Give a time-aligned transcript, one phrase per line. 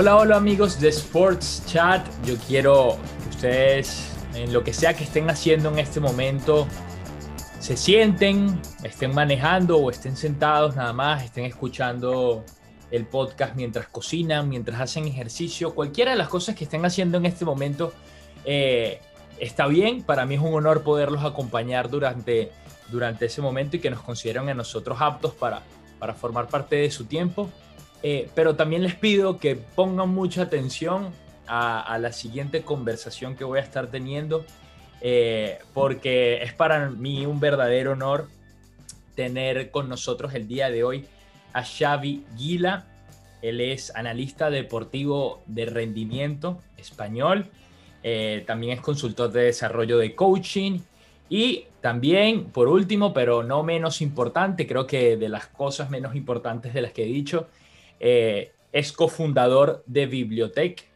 [0.00, 2.06] Hola, hola amigos de Sports Chat.
[2.24, 6.68] Yo quiero que ustedes, en lo que sea que estén haciendo en este momento,
[7.58, 12.44] se sienten, estén manejando o estén sentados nada más, estén escuchando
[12.92, 17.26] el podcast mientras cocinan, mientras hacen ejercicio, cualquiera de las cosas que estén haciendo en
[17.26, 17.92] este momento
[18.44, 19.00] eh,
[19.40, 20.04] está bien.
[20.04, 22.52] Para mí es un honor poderlos acompañar durante,
[22.92, 25.62] durante ese momento y que nos consideren a nosotros aptos para,
[25.98, 27.50] para formar parte de su tiempo.
[28.02, 31.12] Eh, pero también les pido que pongan mucha atención
[31.46, 34.44] a, la siguiente conversación que voy a estar teniendo,
[35.00, 38.28] eh, porque es para mí un verdadero honor
[39.14, 41.06] tener con nosotros el día de hoy
[41.52, 42.86] a Xavi Gila.
[43.40, 47.46] Él es analista deportivo de rendimiento español,
[48.02, 50.80] eh, también es consultor de desarrollo de coaching
[51.30, 56.74] y también, por último, pero no menos importante, creo que de las cosas menos importantes
[56.74, 57.48] de las que he dicho,
[58.00, 60.88] eh, es cofundador de Bibliotech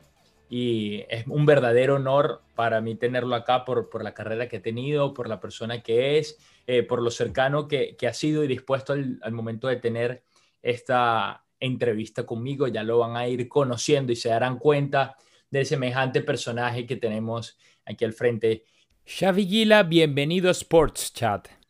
[0.49, 4.61] y es un verdadero honor para mí tenerlo acá por, por la carrera que he
[4.61, 8.49] tenido, por la persona que es, eh, por lo cercano que, que, ha sido y
[8.49, 10.23] dispuesto al, al, momento de tener
[10.63, 12.69] esta entrevista conmigo.
[12.69, 15.17] Ya lo van a ir conociendo y se darán cuenta
[15.51, 18.65] del semejante personaje que tenemos aquí al frente.
[19.07, 21.62] Xavi Gila, bienvenido a Sports Chat.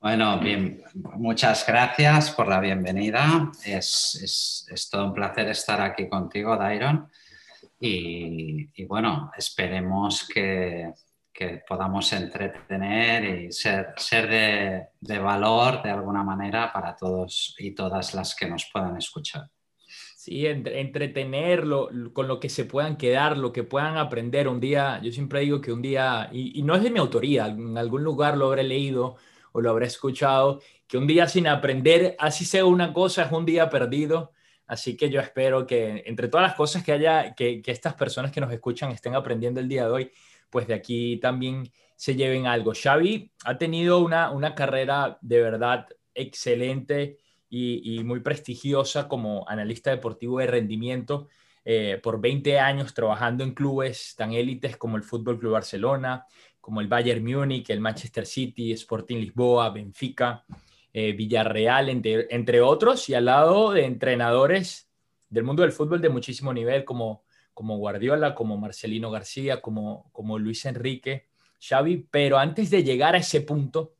[0.00, 3.52] Bueno, bien, muchas gracias por la bienvenida.
[3.62, 7.10] Es, todo un placer estar aquí contigo, Dairon.
[7.78, 10.94] Y, bueno, esperemos que,
[11.68, 18.34] podamos entretener y ser, ser de, valor de alguna manera para todos y todas las
[18.34, 19.50] que nos puedan escuchar.
[20.16, 24.48] Sí, entretenerlo con lo que se puedan quedar, lo que puedan aprender.
[24.48, 27.48] Un día, yo siempre digo que un día, y, y no es de mi autoría,
[27.48, 29.16] en algún lugar lo habré leído,
[29.52, 33.46] o lo habré escuchado, que un día sin aprender, así sea una cosa, es un
[33.46, 34.32] día perdido.
[34.66, 38.40] Así que yo espero que entre todas las cosas que haya, que, estas personas que
[38.40, 40.12] nos escuchan estén aprendiendo el día de hoy,
[40.48, 42.72] pues de aquí también se lleven algo.
[42.72, 47.18] Xavi ha tenido una, una carrera de verdad excelente
[47.48, 51.28] y, muy prestigiosa como analista deportivo de rendimiento.
[51.64, 56.26] Eh, por 20 años trabajando en clubes tan élites como el Fútbol Club Barcelona,
[56.60, 60.44] como el Bayern Múnich, el Manchester City, Sporting Lisboa, Benfica,
[60.92, 64.90] eh, Villarreal, entre, otros, y al lado de entrenadores
[65.28, 67.22] del mundo del fútbol de muchísimo nivel, como,
[67.54, 71.28] como Guardiola, como Marcelino García, como, como Luis Enrique,
[71.60, 72.08] Xavi.
[72.10, 73.94] Pero antes de llegar a ese punto,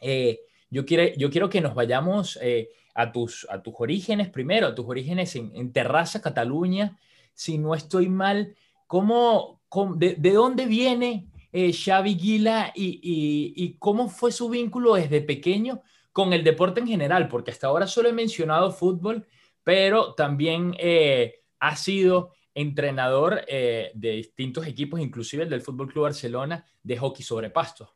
[0.00, 4.68] eh, yo, quiero, yo quiero que nos vayamos eh, a, tus, a tus orígenes primero,
[4.68, 6.98] a tus orígenes en, en Terraza, Cataluña.
[7.34, 8.54] Si no estoy mal,
[8.86, 9.60] ¿cómo,
[9.96, 16.32] de, de, dónde viene eh, Xavi Guila y, cómo fue su vínculo desde pequeño con
[16.32, 19.26] el deporte en general, porque hasta ahora solo he mencionado fútbol,
[19.62, 26.04] pero también eh, ha sido entrenador eh, de distintos equipos, inclusive el del Fútbol Club
[26.04, 27.94] Barcelona, de hockey sobre pasto.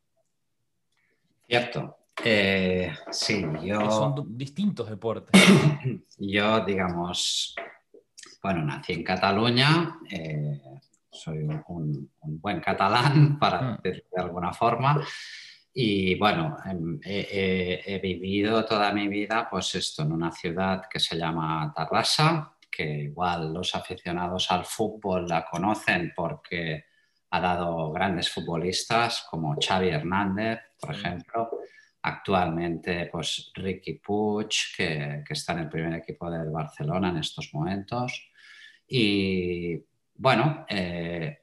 [1.46, 1.96] Cierto.
[3.10, 3.90] sí, yo.
[3.90, 5.40] son distintos deportes.
[6.18, 7.54] Yo, digamos,
[8.42, 9.98] bueno, nací en Cataluña,
[11.16, 11.38] soy
[11.68, 13.78] un, buen catalán, para mm.
[13.82, 15.00] decirlo de alguna forma.
[15.78, 21.16] Y bueno, em, he, vivido toda mi vida, pues esto, en una ciudad que se
[21.16, 26.84] llama Tarrasa, que igual los aficionados al fútbol la conocen porque
[27.30, 31.50] ha dado grandes futbolistas como Xavi Hernández, por ejemplo.
[32.02, 37.52] Actualmente, pues Ricky Puig, que, que está en el primer equipo del Barcelona en estos
[37.52, 38.30] momentos.
[38.88, 39.76] Y
[40.18, 41.38] bueno, eh,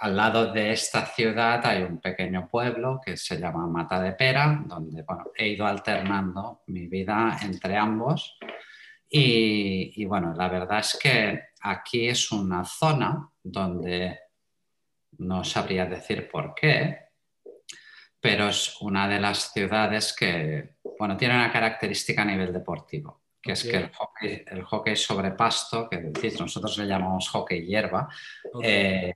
[0.00, 4.62] al lado de esta ciudad hay un pequeño pueblo que se llama Mata de Pera,
[4.66, 5.04] donde
[5.36, 8.36] he ido alternando mi vida entre ambos.
[9.08, 14.18] Y, bueno, la verdad es que aquí es una zona donde
[15.18, 16.98] no sabría decir por qué,
[18.18, 23.52] pero es una de las ciudades que, bueno, tiene una característica a nivel deportivo que
[23.52, 23.90] es que
[24.46, 28.08] el hockey, sobre pasto, que decís, nosotros le llamamos hockey hierba,
[28.62, 29.14] eh,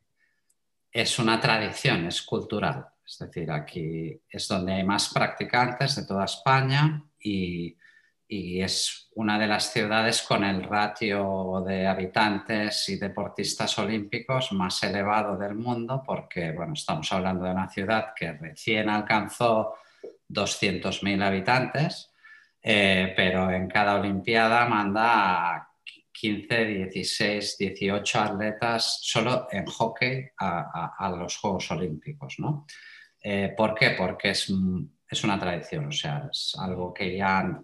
[0.90, 2.86] es una tradición, es cultural.
[3.06, 7.76] Es decir, aquí es donde hay más practicantes de toda España y,
[8.28, 15.36] es una de las ciudades con el ratio de habitantes y deportistas olímpicos más elevado
[15.36, 19.76] del mundo, porque bueno, estamos hablando de una ciudad que recién alcanzó
[20.28, 22.10] 200.000 habitantes
[22.68, 25.68] eh, pero en cada Olimpiada manda
[26.10, 32.40] 15, 16, 18 atletas solo en hockey a, los Juegos Olímpicos.
[32.40, 32.66] ¿no?
[33.22, 33.90] Eh, ¿Por qué?
[33.90, 34.52] Porque es,
[35.08, 37.62] es, una tradición, o sea, es algo que ya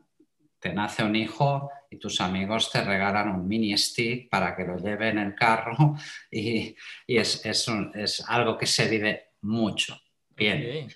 [0.61, 4.77] te nace un hijo y tus amigos te regalan un mini stick para que lo
[4.77, 5.97] lleve en el carro
[6.31, 6.77] y,
[7.09, 10.01] es, es, algo que se vive mucho.
[10.31, 10.87] Bien,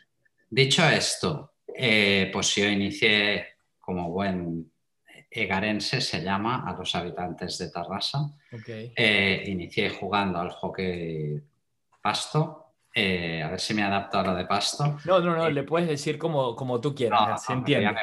[0.49, 3.56] dicho esto, eh, pues yo inicié
[3.87, 4.69] como buen
[5.31, 8.19] egarense, se llama, a los habitantes de Tarrasa.
[8.67, 11.41] Eh, inicié jugando al hockey
[12.03, 12.65] pasto.
[12.93, 14.99] Eh, a ver si me adapto a lo de pasto.
[15.05, 17.95] No, no, no, le puedes decir como, como tú quieras, se entiende.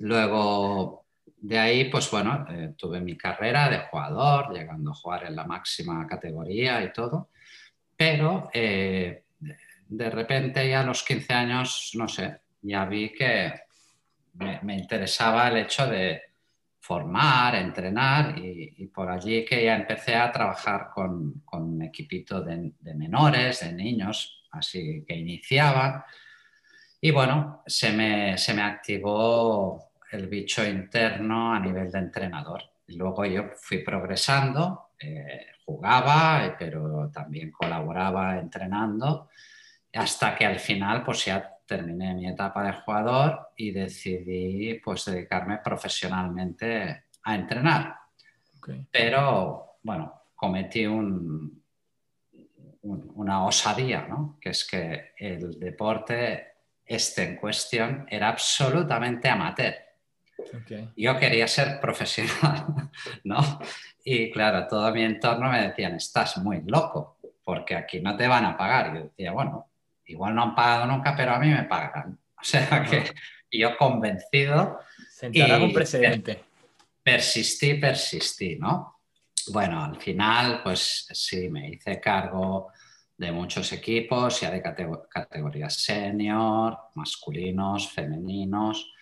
[0.00, 1.04] Luego,
[1.36, 2.44] de ahí, pues bueno,
[2.76, 7.28] tuve mi carrera de jugador, llegando a jugar en la máxima categoría y todo.
[7.96, 13.52] Pero de repente ya a los 15 años, no sé, ya vi que
[14.34, 16.22] me, interesaba el hecho de
[16.80, 23.60] formar, entrenar y, por allí que ya empecé a trabajar con, un equipito de, menores,
[23.60, 26.04] de niños, así que iniciaba.
[27.00, 32.62] Y bueno, se me, se me activó el bicho interno a nivel de entrenador.
[32.88, 39.28] Luego yo fui progresando, eh, jugaba, pero también colaboraba entrenando
[39.94, 45.58] hasta que al final pues ya terminé mi etapa de jugador y decidí pues dedicarme
[45.58, 47.96] profesionalmente a entrenar.
[48.90, 51.62] Pero bueno, cometí un,
[52.82, 54.38] una osadía, ¿no?
[54.40, 56.52] que es que el deporte
[56.84, 59.74] este en cuestión era absolutamente amateur.
[60.96, 62.90] Yo quería ser profesional,
[63.24, 63.60] ¿no?
[64.04, 68.44] Y claro, todo mi entorno me decían, estás muy loco, porque aquí no te van
[68.44, 68.94] a pagar.
[68.94, 69.71] Y yo decía, bueno,
[70.12, 72.18] igual no han pagado nunca, pero a mí me pagan.
[72.40, 73.12] O sea que
[73.50, 74.80] yo convencido.
[75.10, 76.44] Sentará un precedente.
[77.02, 79.00] Persistí, persistí, ¿no?
[79.48, 82.72] Bueno, al final, pues sí, me hice cargo
[83.16, 88.92] de muchos equipos, ya de categorías senior, masculinos, femeninos,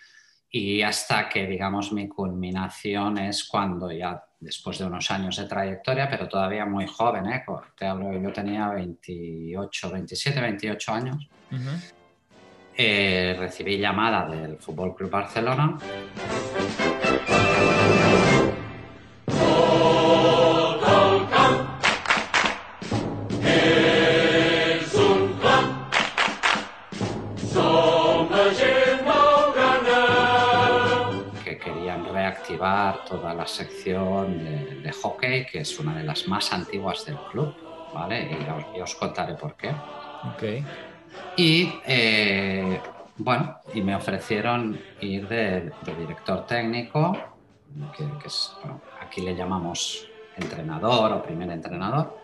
[0.49, 6.09] y hasta que, digamos, mi culminación es cuando ya después de unos años de trayectoria,
[6.09, 7.45] pero todavía muy joven, ¿eh?
[7.77, 11.29] Te hablo, yo tenía 28, 27, 28 años.
[12.75, 15.77] Eh, recibí llamada del Fútbol Club Barcelona.
[33.07, 34.43] Toda la sección
[34.83, 37.53] de, hockey, que es una de las más antiguas del club,
[37.93, 38.37] ¿vale?
[38.75, 39.71] Y, os contaré por qué.
[40.35, 40.65] Okay.
[41.37, 42.79] Y eh,
[43.17, 47.17] bueno, y me ofrecieron ir de, director técnico,
[47.95, 48.53] que, es,
[48.99, 50.07] aquí le llamamos
[50.37, 52.17] entrenador o primer entrenador,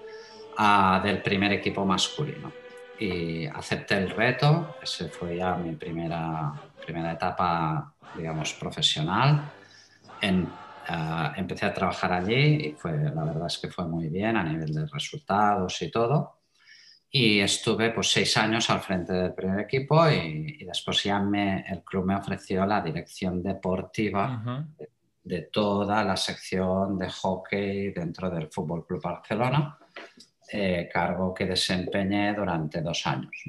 [0.58, 2.52] a, del primer equipo masculino.
[3.00, 6.54] Y acepté el reto, ese fue ya mi primera,
[6.84, 9.52] primera etapa, digamos, profesional
[10.90, 14.44] Ah, empecé a trabajar allí y fue, la verdad es que fue muy bien a
[14.44, 16.40] nivel de resultados y todo.
[17.10, 21.84] Y estuve pues seis años al frente del primer equipo y, después ya me, el
[21.84, 24.66] club me ofreció la dirección deportiva
[25.24, 29.78] de, toda la sección de hockey dentro del Fútbol Club Barcelona,
[30.52, 33.44] eh, cargo que desempeñé durante dos años.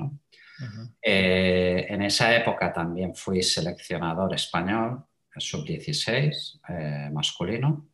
[1.01, 5.08] Eh, en esa época también fui seleccionador español
[5.41, 7.89] sub-16 eh, masculino,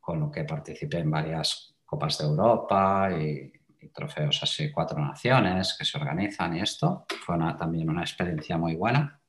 [0.00, 3.52] con lo que participé en varias Copas de Europa y,
[3.94, 7.06] trofeos así, cuatro naciones que se organizan y esto.
[7.24, 9.20] Fue también una experiencia muy buena.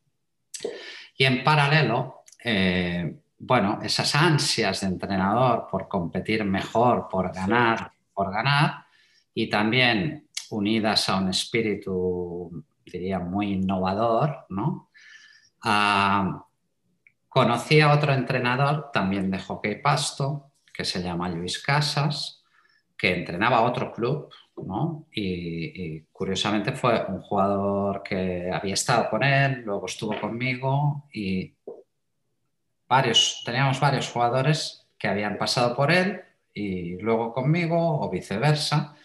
[1.15, 8.31] Y en paralelo, eh, bueno, esas ansias de entrenador por competir mejor, por ganar, por
[8.31, 8.85] ganar,
[9.33, 14.89] y también unidas a un espíritu, diría, muy innovador, ¿no?
[17.38, 22.44] Conocí a otro entrenador también de hockey pasto, que se llama Luis Casas,
[22.98, 24.34] que entrenaba a otro club,
[24.65, 25.06] ¿no?
[25.13, 31.53] y, curiosamente fue un jugador que había estado con él, luego estuvo conmigo y
[32.89, 36.20] varios, teníamos varios jugadores que habían pasado por él
[36.56, 38.96] y luego conmigo o viceversa.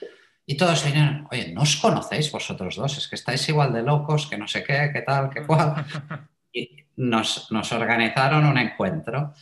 [0.47, 2.97] Y todos dijeron, oye, ¿no os conocéis vosotros dos?
[2.97, 5.85] Es que estáis igual de locos, que no sé qué, qué tal, qué cual.
[6.55, 9.34] Y, nos, organizaron un encuentro.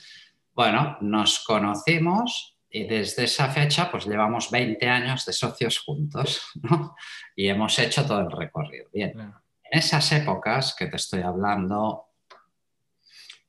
[0.52, 6.94] Bueno, nos conocimos y desde esa fecha pues llevamos 20 años de socios juntos ¿no?
[7.34, 8.88] y hemos hecho todo el recorrido.
[8.92, 12.06] Bien, en esas épocas que te estoy hablando,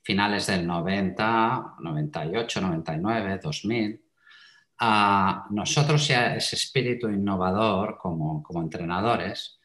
[0.01, 4.05] finales del 90, 98, 99, 2000,
[4.83, 9.59] a nosotros ya ese espíritu innovador como, como entrenadores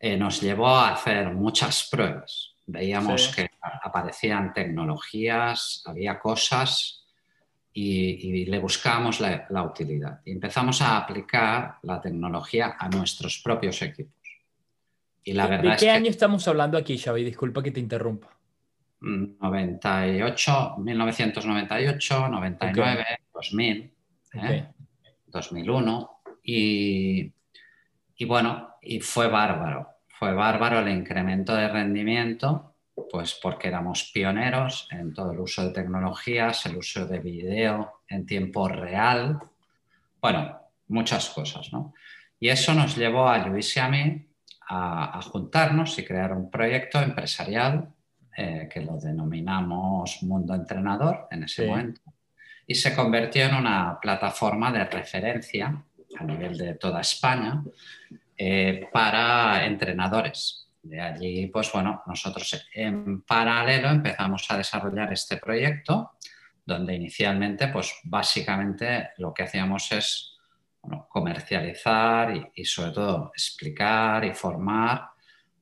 [0.00, 7.06] eh, nos llevó a hacer muchas pruebas Veíamos que aparecían tecnologías, había cosas
[7.72, 10.20] y, le buscábamos la, utilidad.
[10.24, 14.14] Y empezamos a aplicar la tecnología a nuestros propios equipos.
[15.22, 17.24] Y la verdad ¿De qué año estamos hablando aquí, Xavi?
[17.24, 18.28] Disculpa que te interrumpa.
[19.00, 23.92] 98, 1998, 99, 2000,
[25.26, 27.32] 2001 y,
[28.16, 29.88] y bueno, y fue bárbaro.
[30.08, 32.67] Fue bárbaro el incremento de rendimiento,
[33.10, 38.26] pues porque éramos pioneros en todo el uso de tecnologías, el uso de video en
[38.26, 39.38] tiempo real,
[40.20, 41.94] bueno, muchas cosas, ¿no?
[42.40, 44.26] Y eso nos llevó a Luis y a mí
[44.68, 47.88] a, juntarnos y crear un proyecto empresarial
[48.36, 52.00] eh, que lo denominamos Mundo Entrenador en ese momento
[52.68, 55.82] y se convirtió en una plataforma de referencia
[56.18, 57.62] a nivel de toda España
[58.36, 60.67] eh, para entrenadores.
[60.82, 66.12] De allí, pues bueno, nosotros en paralelo empezamos a desarrollar este proyecto,
[66.64, 70.38] donde inicialmente, pues básicamente lo que hacíamos es
[71.08, 75.08] comercializar y, sobre todo explicar y formar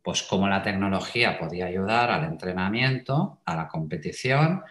[0.02, 4.62] pues cómo la tecnología podía ayudar al entrenamiento, a la competición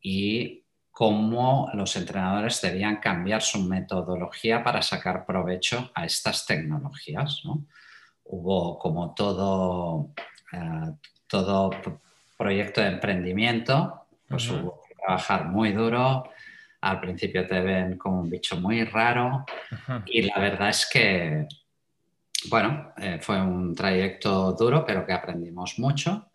[0.00, 7.42] y cómo los entrenadores debían cambiar su metodología para sacar provecho a estas tecnologías.
[8.24, 10.10] Hubo como todo,
[10.52, 10.92] eh,
[11.26, 11.70] todo
[12.36, 16.24] proyecto de emprendimiento, pues hubo que trabajar muy duro.
[16.80, 19.44] Al principio te ven como un bicho muy raro
[20.06, 21.46] y la verdad es que,
[22.48, 26.30] bueno, eh, fue un trayecto duro, pero que aprendimos mucho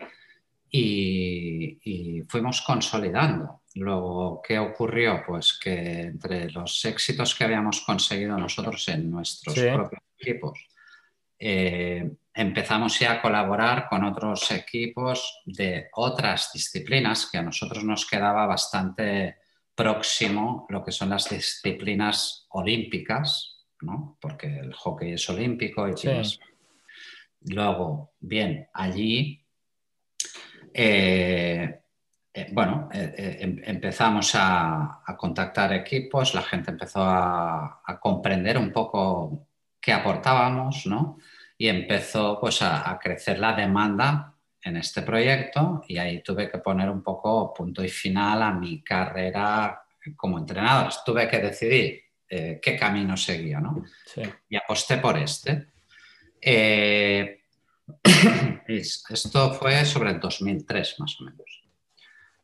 [0.71, 3.59] y fuimos consolidando.
[3.75, 5.23] Luego, ¿qué ocurrió?
[5.25, 10.59] Pues que entre los éxitos que habíamos conseguido nosotros en nuestros propios equipos,
[11.39, 18.05] eh, empezamos ya a colaborar con otros equipos de otras disciplinas que a nosotros nos
[18.05, 19.37] quedaba bastante
[19.73, 24.17] próximo lo que son las disciplinas olímpicas, ¿no?
[24.19, 25.93] porque el hockey es olímpico y
[27.41, 29.45] Luego, bien, allí
[30.73, 31.79] eh,
[32.33, 39.48] eh, bueno, eh, em, empezamos a, contactar equipos, la gente empezó a, comprender un poco
[39.81, 41.17] qué aportábamos, ¿no?
[41.57, 46.89] Y empezó pues a, crecer la demanda en este proyecto y ahí tuve que poner
[46.89, 49.81] un poco punto y final a mi carrera
[50.15, 50.93] como entrenador.
[51.05, 53.83] Tuve que decidir qué camino seguía, ¿no?
[54.49, 55.67] Y aposté por este.
[58.67, 61.58] esto fue sobre el 2003 más o menos.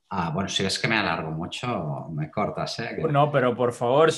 [0.10, 2.98] Ah, bueno, si ves que me alargo mucho, me cortas, ¿eh?
[3.10, 4.12] No, pero por favor,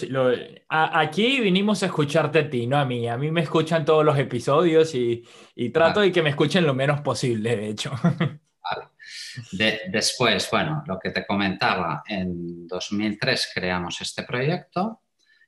[0.69, 3.07] aquí vinimos a escucharte a ti, no a mí.
[3.07, 5.23] A mí me escuchan todos los episodios y,
[5.71, 7.91] trato de que me escuchen lo menos posible, de hecho.
[8.69, 9.79] Vale.
[9.89, 15.03] después, bueno, lo que te comentaba, en 2003 creamos este proyecto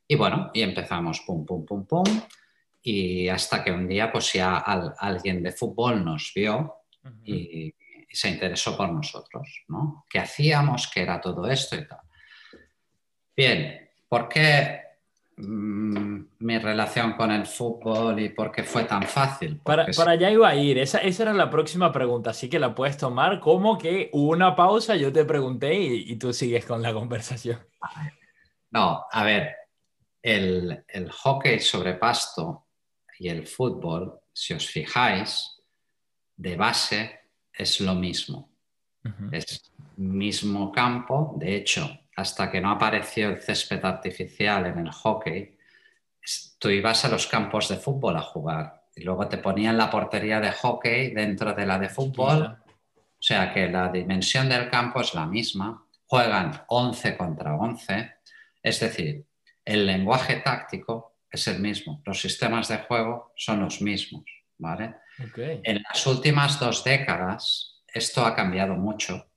[0.07, 2.05] y bueno, y empezamos pum, pum, pum, pum.
[2.81, 6.75] Y hasta que un día, pues ya alguien de fútbol nos vio
[7.25, 7.75] y
[8.15, 10.05] se interesó por nosotros, ¿no?
[10.09, 10.87] ¿Qué hacíamos?
[10.87, 11.99] ¿Qué era todo esto y tal?
[13.35, 14.81] Bien, ¿por qué
[15.37, 19.61] mm, mi relación con el fútbol y por qué fue tan fácil?
[19.63, 22.73] Para, para, allá iba a ir, esa, esa, era la próxima pregunta, así que la
[22.73, 26.93] puedes tomar como que hubo una pausa, yo te pregunté y, tú sigues con la
[26.93, 27.59] conversación.
[28.71, 29.55] No, a ver,
[30.21, 32.67] el, el hockey sobre pasto
[33.19, 35.59] y el fútbol, si os fijáis,
[36.35, 37.18] de base
[37.59, 38.49] es lo mismo.
[39.31, 41.35] Es mismo campo.
[41.37, 45.57] De hecho, hasta que no apareció el césped artificial en el hockey,
[46.57, 50.39] tú ibas a los campos de fútbol a jugar y luego te ponían la portería
[50.39, 52.57] de hockey dentro de la de fútbol.
[52.65, 55.85] O sea que la dimensión del campo es la misma.
[56.05, 58.13] Juegan 11 contra 11.
[58.63, 59.25] Es decir,
[59.65, 62.01] el lenguaje táctico es el mismo.
[62.05, 64.23] Los sistemas de juego son los mismos.
[64.59, 64.95] ¿vale?
[65.63, 69.27] En las últimas dos décadas esto ha cambiado mucho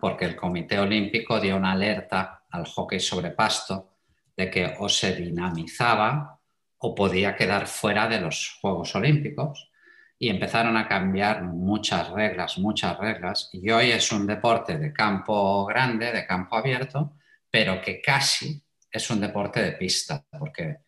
[0.00, 3.98] porque el Comité Olímpico dio una alerta al hockey sobre pasto
[4.36, 6.40] de que o se dinamizaba
[6.78, 9.70] o podía quedar fuera de los Juegos Olímpicos
[10.18, 13.50] y empezaron a cambiar muchas reglas, muchas reglas.
[13.52, 17.14] Y hoy es un deporte de campo grande, de campo abierto,
[17.50, 20.78] pero que casi es un deporte de pista, porque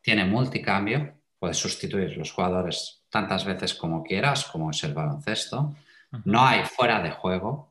[0.00, 5.72] tiene multicambio, puedes sustituir los jugadores tantas veces como quieras, como es el baloncesto.
[6.24, 7.70] No hay fuera de juego,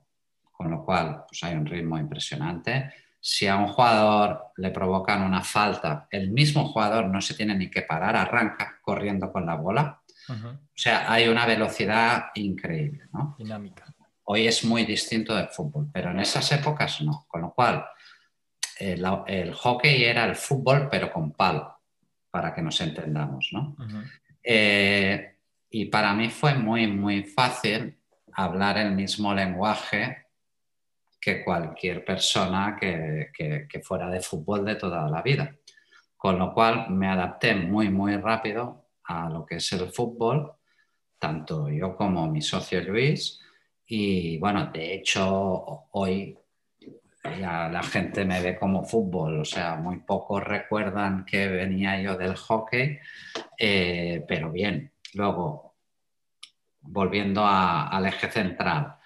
[0.54, 2.94] con lo cual pues hay un ritmo impresionante.
[3.20, 7.70] Si a un jugador le provocan una falta, el mismo jugador no se tiene ni
[7.70, 10.00] que parar, arranca corriendo con la bola.
[10.30, 13.36] O sea, hay una velocidad increíble, ¿no?
[13.38, 13.84] Dinámica.
[14.24, 17.26] Hoy es muy distinto del fútbol, pero en esas épocas no.
[17.28, 17.86] Con lo cual,
[18.80, 21.82] el, hockey era el fútbol, pero con palo,
[22.32, 23.76] para que nos entendamos, ¿no?
[24.42, 25.33] Eh,
[25.76, 27.98] y para mí fue muy, muy fácil
[28.34, 30.28] hablar el mismo lenguaje
[31.20, 35.56] que cualquier persona que, que, fuera de fútbol de toda la vida.
[36.16, 40.52] Con lo cual me adapté muy, muy rápido a lo que es el fútbol,
[41.18, 43.42] tanto yo como mi socio Luis.
[43.88, 46.38] Y bueno, de hecho, hoy
[47.24, 52.16] ya la gente me ve como fútbol, o sea, muy pocos recuerdan que venía yo
[52.16, 53.00] del hockey,
[53.58, 55.76] eh, pero bien, luego,
[56.82, 58.98] volviendo al eje central,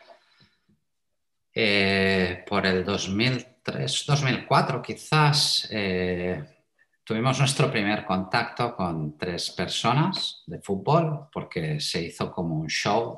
[1.53, 6.43] eh, por el 2003, 2004 quizás, eh,
[7.03, 13.17] tuvimos nuestro primer contacto con tres personas de fútbol, porque se hizo como un show,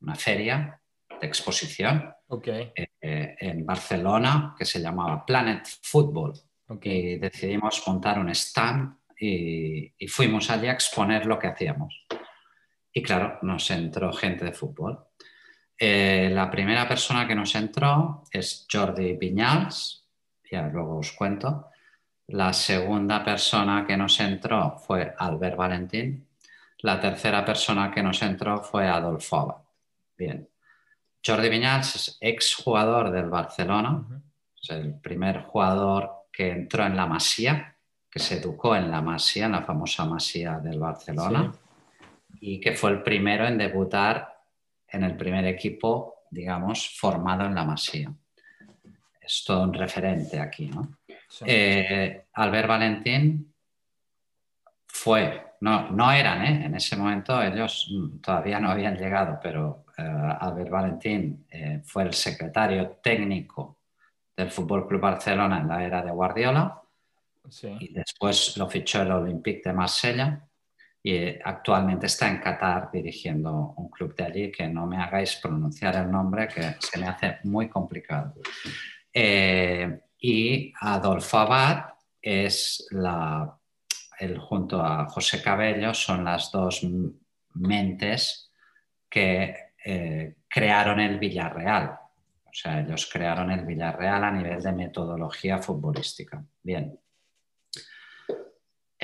[0.00, 0.80] una feria
[1.20, 6.32] de exposición eh, en Barcelona que se llamaba Planet Football.
[6.82, 12.06] Y decidimos montar un stand y, fuimos allí a exponer lo que hacíamos.
[12.96, 15.04] Y claro, nos entró gente de fútbol.
[15.76, 20.06] Eh, la primera persona que nos entró es Jordi Viñals,
[20.48, 21.70] ya luego os cuento.
[22.28, 26.28] La segunda persona que nos entró fue Albert Valentín.
[26.78, 29.62] La tercera persona que nos entró fue Adolfo Abad.
[30.16, 30.48] Bien,
[31.26, 34.06] Jordi Viñals es exjugador del Barcelona,
[34.62, 37.76] es el primer jugador que entró en la Masía,
[38.08, 41.52] que se educó en la Masía, en la famosa Masía del Barcelona,
[42.40, 44.34] y que fue el primero en debutar
[44.88, 48.12] en el primer equipo, digamos, formado en la Masía.
[49.20, 50.98] Es todo un referente aquí, ¿no?
[51.44, 53.52] Eh, Albert Valentín
[54.86, 56.66] fue, no, no eran, ¿eh?
[56.66, 57.90] en ese momento ellos
[58.22, 61.46] todavía no habían llegado, pero eh, Albert Valentín
[61.84, 63.78] fue el secretario técnico
[64.36, 66.80] del Fútbol Club Barcelona en la era de Guardiola
[67.78, 70.48] y después lo fichó el Olympique de Marsella
[71.04, 75.36] y eh, actualmente está en Qatar dirigiendo un club de allí que no me hagáis
[75.36, 78.34] pronunciar el nombre que se me hace muy complicado.
[79.12, 81.84] y Adolfo Abad
[82.22, 83.56] es la,
[84.38, 86.86] junto a José Cabello son las dos
[87.54, 88.50] mentes
[89.08, 91.98] que eh, crearon el Villarreal.
[92.44, 96.44] O sea, ellos crearon el Villarreal a nivel de metodología futbolística.
[96.62, 96.98] Bien.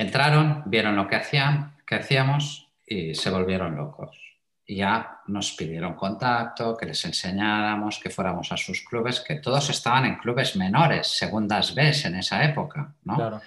[0.01, 4.17] Entraron, vieron lo que, hacían, que hacíamos y se volvieron locos.
[4.65, 9.69] Y ya nos pidieron contacto, que les enseñáramos, que fuéramos a sus clubes, que todos
[9.69, 13.39] estaban en clubes menores, segundas B en esa época, ¿no?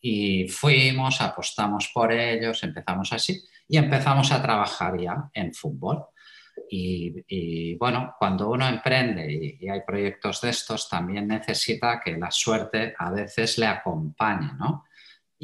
[0.00, 6.04] Y fuimos, apostamos por ellos, empezamos así y empezamos a trabajar ya en fútbol.
[6.68, 12.92] Y, bueno, cuando uno emprende y, hay proyectos de estos, también necesita que la suerte
[12.98, 14.84] a veces le acompañe, ¿no?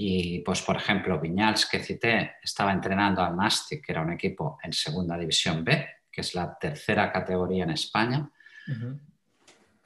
[0.01, 4.57] Y pues, por ejemplo, Viñals, que cité, estaba entrenando al Nastic, que era un equipo
[4.63, 8.31] en Segunda División B, que es la tercera categoría en España.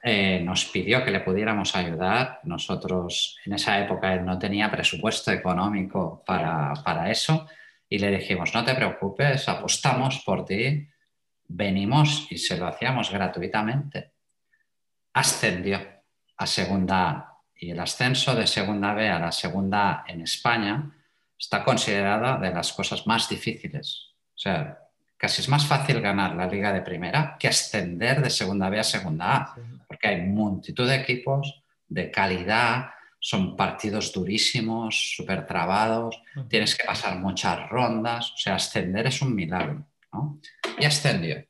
[0.03, 2.41] Eh, nos pidió que le pudiéramos ayudar.
[2.43, 7.47] Nosotros en esa época él no tenía presupuesto económico para, para eso
[7.89, 10.87] y le dijimos, no te preocupes, apostamos por ti,
[11.47, 14.11] venimos y se lo hacíamos gratuitamente.
[15.13, 15.79] Ascendió
[16.37, 17.32] a segunda
[17.63, 20.91] y el ascenso de segunda B a la segunda A en España
[21.39, 24.09] está considerada de las cosas más difíciles.
[24.35, 24.79] O sea,
[25.15, 28.83] casi es más fácil ganar la liga de primera que ascender de segunda B a
[28.83, 29.55] segunda A,
[29.87, 37.17] porque hay multitud de equipos de calidad, son partidos durísimos, súper trabados, tienes que pasar
[37.19, 39.87] muchas rondas, o sea, ascender es un milagro.
[40.77, 41.45] Y ascendió.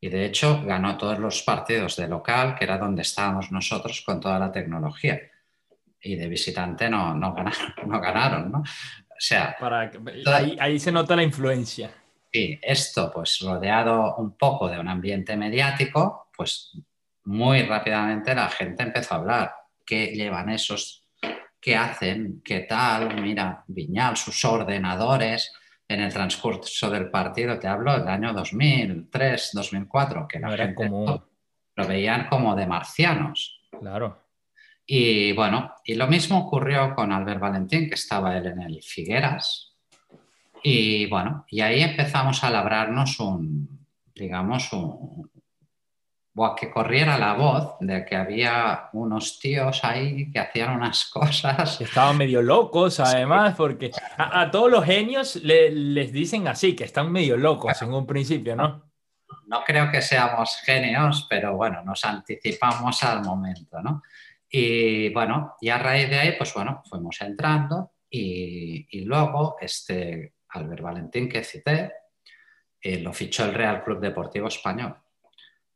[0.00, 4.18] Y de hecho ganó todos los partidos de local, que era donde estábamos nosotros con
[4.18, 5.20] toda la tecnología.
[6.00, 8.58] Y de visitante no, no ganaron, no ganaron, ¿no?
[8.58, 9.56] O sea...
[10.58, 11.90] ahí, se nota la influencia.
[12.32, 16.72] Sí, esto pues rodeado un poco de un ambiente mediático, pues
[17.24, 19.54] muy rápidamente la gente empezó a hablar.
[19.84, 21.08] ¿Qué llevan esos?
[21.60, 22.42] ¿Qué hacen?
[22.44, 23.20] ¿Qué tal?
[23.22, 25.52] Mira, Viñal, sus ordenadores
[25.88, 31.24] en el transcurso del partido, te hablo del año 2003, 2004, que la gente como...
[31.74, 33.60] lo veían como de marcianos.
[33.78, 34.25] Claro.
[34.86, 39.74] Y bueno, y lo mismo ocurrió con Albert Valentín, que estaba él en el Figueras.
[40.62, 45.28] Y bueno, y ahí empezamos a labrarnos un, digamos, o
[46.54, 51.80] que corriera la voz de que había unos tíos ahí que hacían unas cosas.
[51.80, 57.36] Estaban medio locos, además, porque a, todos los genios les dicen así, que están medio
[57.36, 58.84] locos en un principio, ¿no?
[59.46, 64.02] No creo que seamos genios, pero bueno, nos anticipamos al momento, ¿no?
[64.48, 70.34] Y bueno, y a raíz de ahí, pues bueno, fuimos entrando y, y luego este
[70.50, 71.92] Albert Valentín que cité,
[72.80, 74.96] eh, lo fichó el Real Club Deportivo Español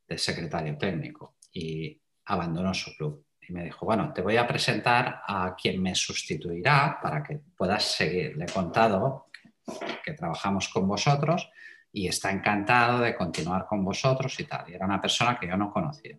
[0.06, 3.26] de secretario técnico y abandonó su club.
[3.40, 7.85] Y me dijo, bueno, te voy a presentar a quien me sustituirá para que puedas
[7.85, 8.37] seguir.
[8.37, 9.26] Le he contado
[10.04, 11.50] que, trabajamos con vosotros
[11.92, 14.70] y está encantado de continuar con vosotros y tal.
[14.70, 16.16] Y era una persona que yo no conocía.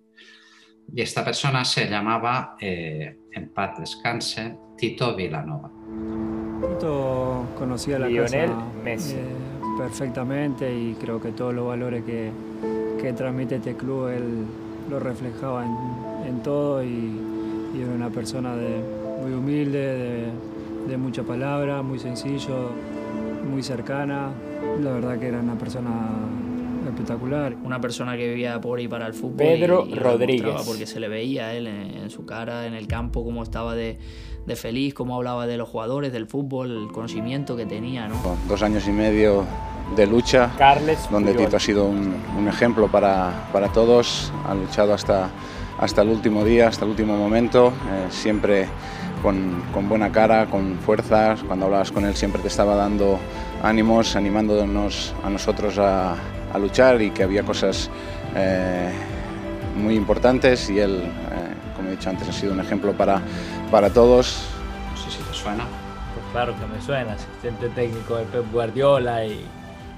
[0.93, 5.71] Y esta persona se llamaba, eh, en paz descanse, Tito Vilanova.
[6.61, 8.51] Tito conocía la Lionel
[8.83, 9.15] Messi.
[9.15, 12.29] Eh, perfectamente y creo que todos los valores que,
[13.01, 14.45] que transmite este club, él
[14.89, 17.19] lo reflejaba en, todo y,
[17.75, 18.81] era una persona de,
[19.21, 20.25] muy humilde,
[20.87, 22.71] de, mucha palabra, muy sencillo,
[23.49, 24.29] muy cercana.
[24.83, 25.89] La verdad que era una persona
[26.89, 27.55] espectacular.
[27.63, 29.37] Una persona que vivía por y para el fútbol.
[29.37, 30.63] Pedro Rodríguez.
[30.65, 33.97] Porque se le veía a él en, su cara, en el campo, cómo estaba de,
[34.55, 38.07] feliz, cómo hablaba de los jugadores, del fútbol, el conocimiento que tenía.
[38.07, 38.15] ¿no?
[38.47, 39.45] Dos años y medio
[39.95, 40.51] de lucha,
[41.09, 43.31] donde Tito ha sido un, ejemplo para,
[43.73, 45.29] todos, ha luchado hasta,
[45.77, 48.67] hasta el último día, hasta el último momento, eh, siempre
[49.21, 53.19] con, buena cara, con fuerzas, cuando hablabas con él siempre te estaba dando
[53.61, 56.15] ánimos, animándonos a nosotros a,
[56.59, 57.89] luchar y que había cosas
[58.35, 58.91] eh,
[59.75, 63.21] muy importantes y él, eh, como he dicho antes, ha sido un ejemplo para,
[63.69, 64.47] para todos.
[64.91, 65.65] No sé si te suena.
[66.13, 69.45] Pues claro que me suena, asistente técnico de Pep Guardiola y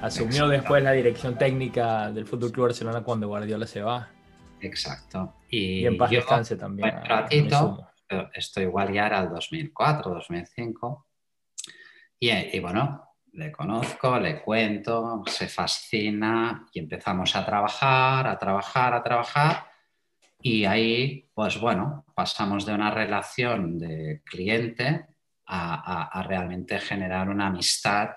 [0.04, 4.10] Asumió después la dirección técnica del Fútbol Club Barcelona cuando Guardiola se va.
[4.60, 5.36] Exacto.
[5.50, 6.94] Y, en paz descanse también.
[6.94, 7.88] Un ratito,
[8.34, 11.08] esto igual ya era el 2004, 2005.
[12.20, 18.93] Y, y bueno, le conozco, le cuento, se fascina y empezamos a trabajar, a trabajar,
[18.93, 19.65] a trabajar.
[20.41, 25.08] Y ahí, pues bueno, pasamos de una relación de cliente
[25.46, 28.10] a, realmente generar una amistad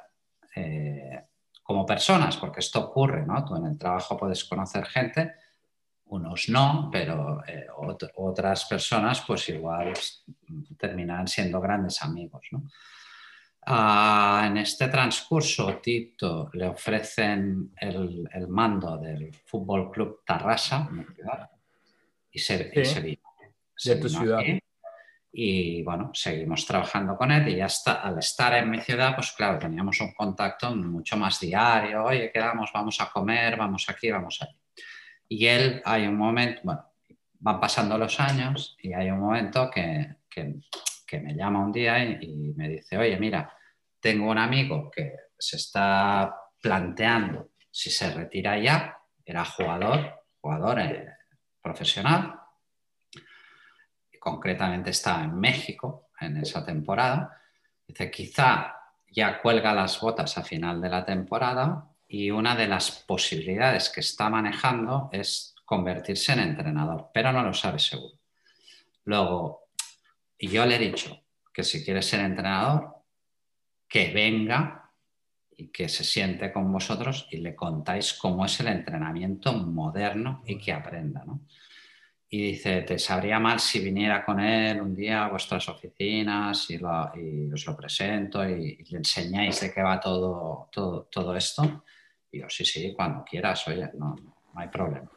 [0.55, 1.25] eh,
[1.63, 3.45] como personas, porque esto ocurre, ¿no?
[3.45, 5.35] Tú en el trabajo puedes conocer gente,
[6.07, 7.67] unos no, pero eh,
[8.17, 9.93] otras personas pues igual
[10.79, 12.65] terminan siendo grandes amigos, ¿no?
[13.69, 20.89] Ah, en este transcurso, Tito le ofrecen el, mando del Fútbol Club Tarrasa,
[22.31, 23.23] y se, y se vino,
[23.85, 24.41] de tu ciudad.
[25.33, 29.33] y bueno, seguimos trabajando con él y ya está, al estar en mi ciudad, pues
[29.33, 34.39] claro, teníamos un contacto mucho más diario, oye, quedamos, vamos a comer, vamos aquí, vamos
[34.43, 34.57] allí.
[35.29, 36.85] Y él, hay un momento, bueno,
[37.41, 40.55] van pasando los años y hay un momento que, que,
[41.21, 43.53] me llama un día y, me dice, oye, mira,
[44.01, 51.09] tengo un amigo que se está planteando si se retira ya, era jugador, jugador eh,
[51.61, 52.35] profesional,
[54.19, 57.41] concretamente estaba en México en esa temporada.
[57.87, 58.75] Dice, quizá
[59.09, 64.01] ya cuelga las botas a final de la temporada y una de las posibilidades que
[64.01, 68.19] está manejando es convertirse en entrenador, pero no lo sabe seguro.
[69.05, 69.66] Luego,
[70.39, 72.97] yo le he dicho que si quiere ser entrenador,
[73.89, 74.91] que venga
[75.57, 80.59] y que se siente con vosotros y le contáis cómo es el entrenamiento moderno y
[80.59, 81.25] que aprenda.
[81.25, 81.47] ¿no?
[82.29, 86.77] y dice, te sabría mal si viniera con él un día a vuestras oficinas y,
[86.83, 91.85] os lo presento y, le enseñáis de qué va todo, todo, todo esto.
[92.33, 95.11] Y yo, sí, sí, cuando quieras, oye, no, no hay problema.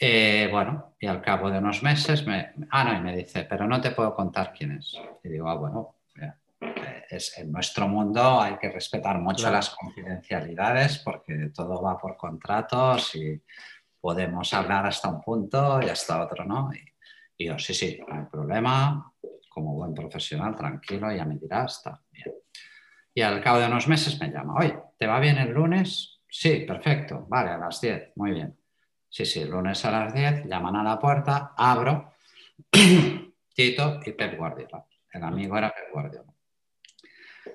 [0.00, 3.66] Eh, bueno, y al cabo de unos meses, me, ah, no, y me dice, pero
[3.66, 4.98] no te puedo contar quién es.
[5.22, 5.96] Y digo, ah, bueno,
[7.08, 13.14] es, en nuestro mundo hay que respetar mucho las confidencialidades porque todo va por contratos
[13.14, 13.40] y
[14.00, 16.70] podemos hablar hasta un punto y hasta otro, ¿no?
[17.36, 19.12] Y, yo, sí, sí, no hay problema,
[19.48, 22.32] como buen profesional, tranquilo, ya me dirás, está bien.
[23.12, 26.20] Y al cabo de unos meses me llama, oye, ¿te va bien el lunes?
[26.28, 28.56] Sí, perfecto, vale, a las 10, muy bien.
[29.14, 32.14] Sí, sí, lunes a las 10, llaman a la puerta, abro,
[33.54, 34.84] Tito y Pep Guardiola.
[35.12, 36.34] El amigo era Pep Guardiola.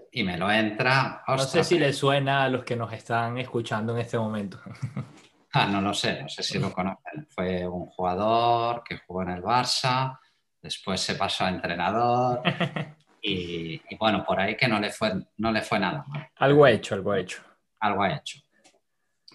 [0.10, 1.22] Y me lo entra.
[1.28, 4.62] no sé si le suena a los que nos están escuchando en este momento.
[5.52, 7.28] Ah, no lo sé, no sé si lo conocen.
[7.28, 10.20] Fue un jugador que jugó en el Barça,
[10.62, 12.44] después se pasó a entrenador
[13.24, 16.30] y, bueno, por ahí que no le fue, no le fue nada mal.
[16.36, 17.42] Algo ha hecho, algo ha hecho.
[17.80, 18.40] Algo ha hecho.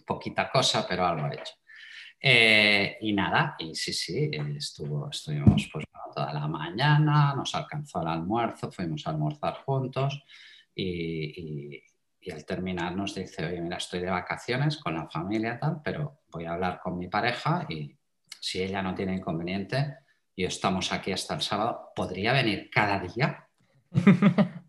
[0.06, 1.54] Poquita cosa, pero algo ha hecho.
[2.26, 5.84] Eh, y nada, y sí, sí, estuvo, estuvimos pues,
[6.14, 10.24] toda la mañana, nos alcanzó el almuerzo, fuimos a almorzar juntos
[10.74, 11.84] y,
[12.22, 16.22] y, al terminar nos dice, oye, mira, estoy de vacaciones con la familia tal, pero
[16.32, 17.94] voy a hablar con mi pareja y
[18.40, 19.98] si ella no tiene inconveniente
[20.34, 23.46] y estamos aquí hasta el sábado, ¿podría venir cada día?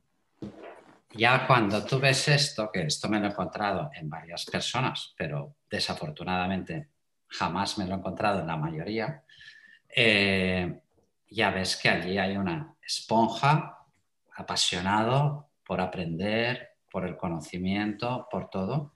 [1.13, 5.55] ya cuando tú ves esto, que esto me lo he encontrado en varias personas, pero
[5.69, 6.94] desafortunadamente
[7.37, 9.23] jamás me lo he encontrado en la mayoría,
[9.95, 10.81] eh,
[11.29, 13.79] ya ves que allí hay una esponja
[14.35, 18.93] apasionado por aprender, por el conocimiento, por todo,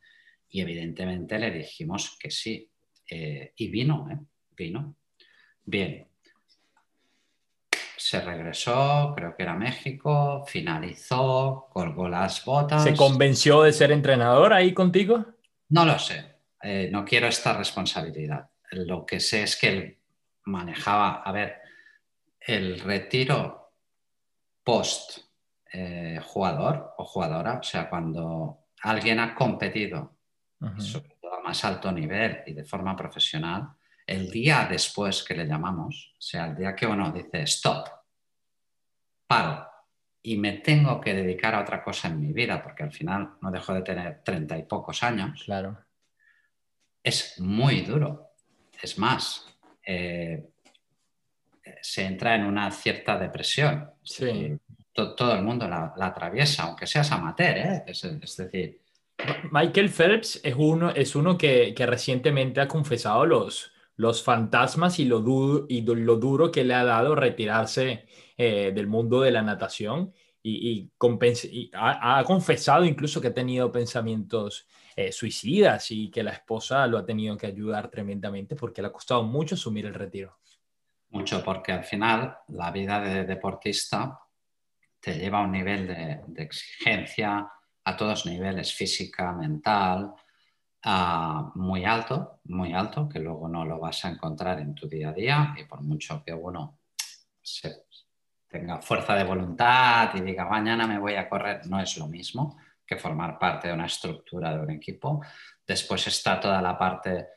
[0.50, 2.70] y evidentemente le dijimos que sí.
[3.10, 4.20] Eh, y vino, ¿eh?
[4.56, 4.96] Vino.
[5.64, 6.08] Bien.
[7.98, 12.84] Se regresó, creo que era México, finalizó, colgó las botas.
[12.84, 15.26] ¿Se convenció de ser entrenador ahí contigo?
[15.70, 16.39] No lo sé.
[16.62, 18.50] Eh, no quiero esta responsabilidad.
[18.72, 19.98] Lo que sé es que él
[20.46, 21.62] manejaba, a ver,
[22.40, 23.74] el retiro
[24.64, 25.20] post
[25.72, 30.18] eh, jugador o jugadora, o sea, cuando alguien ha competido,
[30.78, 33.70] sobre todo a más alto nivel y de forma profesional,
[34.06, 37.88] el día después que le llamamos, o sea, el día que uno dice stop,
[39.28, 39.68] paro
[40.22, 43.52] y me tengo que dedicar a otra cosa en mi vida, porque al final no
[43.52, 45.44] dejo de tener treinta y pocos años.
[45.46, 45.89] Claro
[47.10, 48.32] es muy duro.
[48.82, 49.46] Es más,
[49.86, 50.50] eh,
[51.82, 53.92] se entra en una cierta depresión.
[54.94, 57.58] todo, el mundo la, atraviesa, aunque seas amateur.
[57.58, 57.84] ¿eh?
[57.88, 58.82] Es, decir...
[59.52, 65.20] Michael Phelps es uno, es uno que, recientemente ha confesado los, los fantasmas y lo,
[65.20, 68.06] duro, y lo duro que le ha dado retirarse
[68.38, 70.90] eh, del mundo de la natación y,
[71.74, 74.68] ha, confesado incluso que ha tenido pensamientos
[75.02, 78.92] eh, suicidas y que la esposa lo ha tenido que ayudar tremendamente porque le ha
[78.92, 80.40] costado mucho asumir el retiro.
[81.12, 84.20] Mucho, porque al final la vida de deportista
[85.00, 87.50] te lleva a un nivel de, exigencia
[87.86, 90.12] a todos niveles, física, mental,
[91.56, 95.14] muy alto, muy alto, que luego no lo vas a encontrar en tu día a
[95.14, 96.78] día y por mucho que uno
[98.50, 102.58] tenga fuerza de voluntad y diga mañana me voy a correr, no es lo mismo
[102.90, 105.22] que formar parte de una estructura de un equipo.
[105.66, 107.28] Después está toda la parte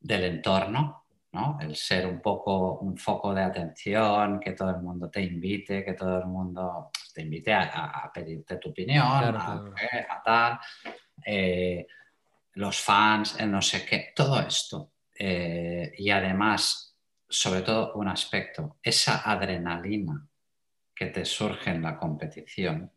[0.00, 1.58] del entorno, ¿no?
[1.60, 5.92] el ser un poco un foco de atención, que todo el mundo te invite, que
[5.92, 10.58] todo el mundo te invite a, pedirte tu opinión, a, tal,
[11.26, 11.86] eh,
[12.54, 14.92] los fans, el no sé qué, todo esto.
[15.14, 16.96] Eh, y además,
[17.28, 20.26] sobre todo un aspecto, esa adrenalina
[20.94, 22.90] que te surge en la competición,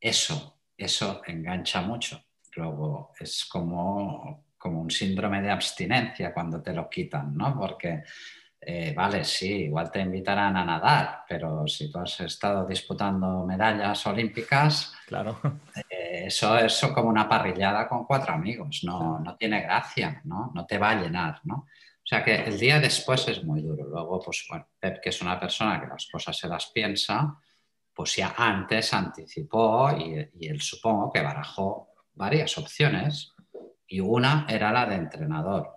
[0.00, 2.20] eso, eso engancha mucho.
[2.56, 7.58] Luego es como, como un síndrome de abstinencia cuando te lo quitan, ¿no?
[7.58, 8.04] Porque,
[8.60, 14.06] eh, vale, sí, igual te invitarán a nadar, pero si tú has estado disputando medallas
[14.06, 15.38] olímpicas, claro.
[15.90, 20.52] Eh, eso es como una parrillada con cuatro amigos, no, no tiene gracia, ¿no?
[20.54, 21.66] No te va a llenar, ¿no?
[22.04, 23.84] O sea que el día después es muy duro.
[23.84, 27.38] Luego, pues bueno, Pep, que es una persona que las cosas se las piensa,
[27.94, 33.34] pues ya antes anticipó y, él supongo que barajó varias opciones
[33.86, 35.70] y una era la de entrenador.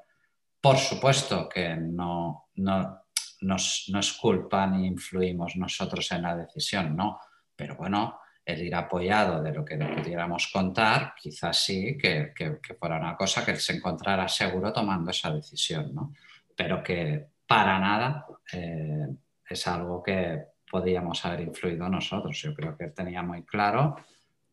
[0.60, 3.04] Por supuesto que no, no,
[3.42, 7.20] nos, no es culpa ni influimos nosotros en la decisión, no,
[7.56, 12.34] pero bueno, el ir apoyado de lo que le pudiéramos contar, quizás sí que,
[12.80, 16.14] fuera una cosa que él se encontrara seguro tomando esa decisión, ¿no?
[16.56, 19.08] Pero que para nada eh,
[19.50, 22.38] es algo que podíamos haber influido nosotros.
[22.42, 23.98] Yo creo que él tenía muy claro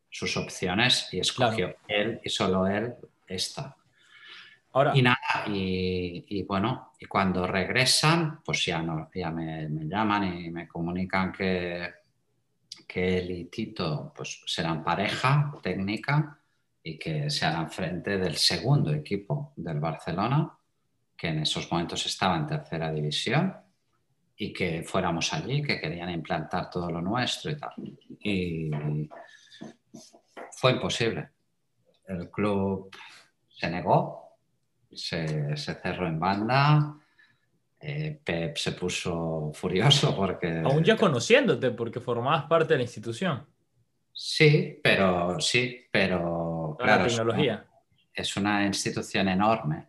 [0.09, 2.94] sus opciones y escogió él y solo él
[3.27, 3.77] esta.
[4.72, 10.50] Ahora, y nada, y, bueno, y cuando regresan, pues ya, no, ya me llaman y
[10.50, 12.05] me comunican que
[12.87, 16.38] que él y Tito pues, serán pareja técnica
[16.83, 20.57] y que se harán frente del segundo equipo del Barcelona,
[21.16, 23.55] que en esos momentos estaba en tercera división,
[24.36, 27.72] y que fuéramos allí, que querían implantar todo lo nuestro y tal.
[28.20, 28.70] Y
[30.52, 31.30] fue imposible.
[32.06, 32.90] El club
[33.48, 34.38] se negó,
[34.92, 36.98] se, se cerró en banda,
[37.86, 40.62] eh, Pep se puso furioso porque...
[40.64, 43.46] Aún ya conociéndote, porque formabas parte de la institución.
[44.12, 46.76] Sí, pero sí, pero...
[46.78, 47.66] Claro, tecnología.
[48.12, 49.88] Es una, institución enorme,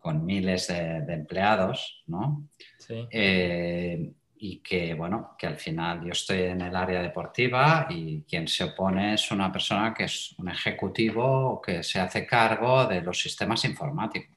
[0.00, 2.48] con miles de, empleados, ¿no?
[2.78, 3.06] Sí.
[3.10, 8.48] Eh, y que, bueno, que al final yo estoy en el área deportiva y quien
[8.48, 13.20] se opone es una persona que es un ejecutivo que se hace cargo de los
[13.20, 14.34] sistemas informáticos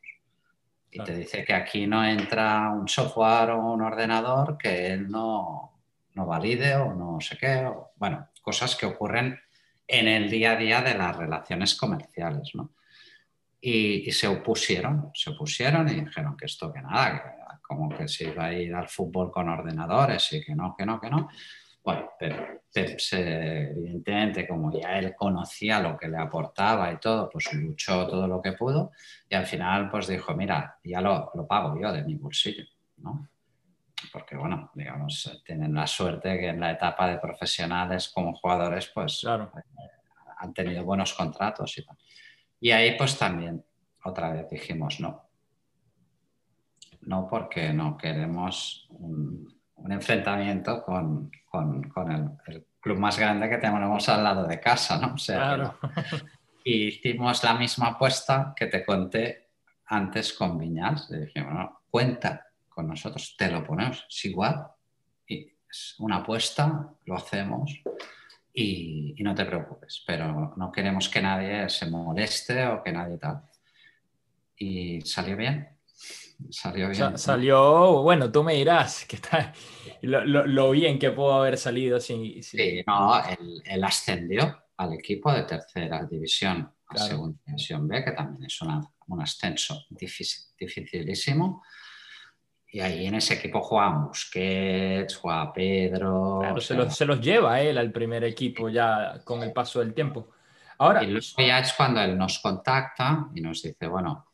[0.92, 5.80] Y te dice que aquí no entra un software o un ordenador que él no,
[6.16, 7.66] no valide o no sé qué.
[7.96, 9.40] bueno, cosas que ocurren
[9.88, 12.72] en el día a día de las relaciones comerciales, ¿no?
[13.66, 18.46] Y, se opusieron, se opusieron y dijeron que esto que nada, como que se iba
[18.46, 21.30] a ir al fútbol con ordenadores y que no, que no, que no.
[21.82, 28.06] Bueno, pero evidentemente, como ya él conocía lo que le aportaba y todo, pues luchó
[28.06, 28.92] todo lo que pudo
[29.30, 32.66] y al final pues dijo, mira, ya lo, lo pago yo de mi bolsillo,
[32.98, 33.30] ¿no?
[34.12, 39.22] Porque bueno, digamos, tienen la suerte que en la etapa de profesionales como jugadores, pues
[39.22, 39.54] claro.
[40.38, 41.98] han tenido buenos contratos y tal.
[42.64, 43.62] Y ahí pues también
[44.06, 45.28] otra vez dijimos no.
[47.02, 49.54] No porque no queremos un,
[49.90, 51.30] enfrentamiento con,
[52.48, 55.16] el, club más grande que tenemos al lado de casa, ¿no?
[55.16, 55.76] O sea,
[56.64, 59.50] Y hicimos la misma apuesta que te conté
[59.88, 61.10] antes con Viñas.
[61.10, 64.68] Le dijimos, no, cuenta con nosotros, te lo ponemos, es igual.
[65.28, 67.84] Y es una apuesta, lo hacemos
[68.54, 73.42] y, no te preocupes, pero no queremos que nadie se moleste o que nadie tal.
[74.58, 75.70] Y salió bien.
[76.50, 77.18] Salió bien.
[77.18, 79.54] salió, bueno, tú me dirás que está,
[80.02, 82.00] lo, bien que pudo haber salido.
[82.00, 82.84] Sí, sí.
[82.86, 83.22] no,
[83.66, 89.22] él, ascendió al equipo de tercera división a segunda división B, que también es un
[89.22, 91.64] ascenso dificilísimo
[92.74, 96.40] y ahí en ese equipo juega Busquets, juega Pedro.
[96.42, 99.94] Claro, se, los, se, los, lleva él al primer equipo ya con el paso del
[99.94, 100.32] tiempo.
[100.80, 104.26] Ahora, y luego ya es cuando él nos contacta y nos dice, bueno,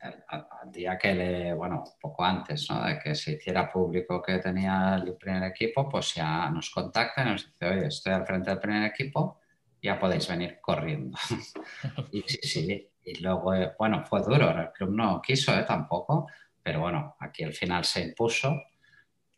[0.00, 2.84] al día que le, bueno, poco antes ¿no?
[2.84, 7.26] de que se hiciera público que tenía el primer equipo, pues ya nos contacta y
[7.26, 9.38] nos dice, oye, estoy al frente del primer equipo,
[9.80, 11.16] ya podéis venir corriendo.
[12.10, 12.90] y sí, sí.
[13.04, 15.62] Y luego, eh, bueno, fue duro, el club no quiso ¿eh?
[15.62, 16.26] tampoco,
[16.66, 18.60] pero bueno, aquí al final se impuso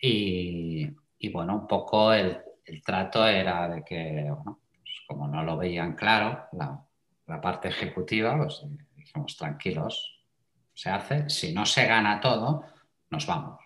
[0.00, 0.88] y,
[1.30, 2.42] bueno, un poco el,
[2.82, 6.82] trato era de que, bueno, pues como no lo veían claro, la,
[7.42, 8.64] parte ejecutiva, pues
[8.96, 10.24] dijimos, tranquilos,
[10.72, 12.64] se hace, si no se gana todo,
[13.10, 13.60] nos vamos.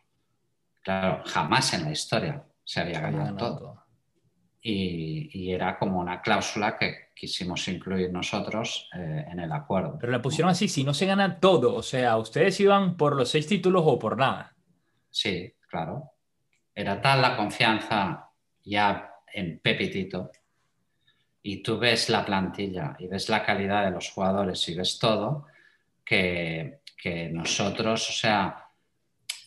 [0.82, 3.81] Claro, jamás en la historia se había ganado, todo.
[4.64, 9.98] Y, era como una cláusula que quisimos incluir nosotros eh, en el acuerdo.
[10.00, 13.28] Pero la pusieron así, si no se gana todo, o sea, ustedes iban por los
[13.28, 14.54] seis títulos o por nada.
[15.10, 16.12] Sí, claro.
[16.74, 18.30] Era tal la confianza
[18.64, 20.30] ya en Pepitito
[21.42, 25.46] y tú ves la plantilla y ves la calidad de los jugadores y ves todo,
[26.04, 26.80] que,
[27.32, 28.68] nosotros, o sea,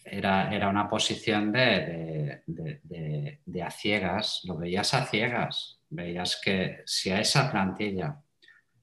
[0.04, 2.45] era, era una posición de, de,
[3.66, 8.18] a ciegas, lo veías a ciegas veías que si a esa plantilla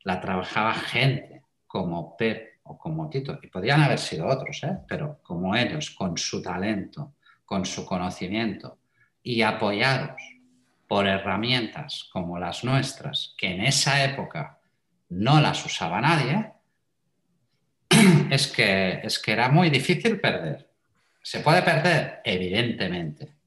[0.04, 4.78] la trabajaba gente como Pep o como Tito, y podrían haber sido otros, ¿eh?
[4.86, 7.14] pero como ellos, con su talento,
[7.44, 8.78] con su conocimiento
[9.22, 10.20] y apoyados
[10.86, 14.58] por herramientas como las nuestras, que en esa época
[15.08, 16.52] no las usaba nadie,
[18.30, 20.68] es que, es que era muy difícil perder.
[21.22, 22.20] ¿Se puede perder?
[22.24, 23.41] Evidentemente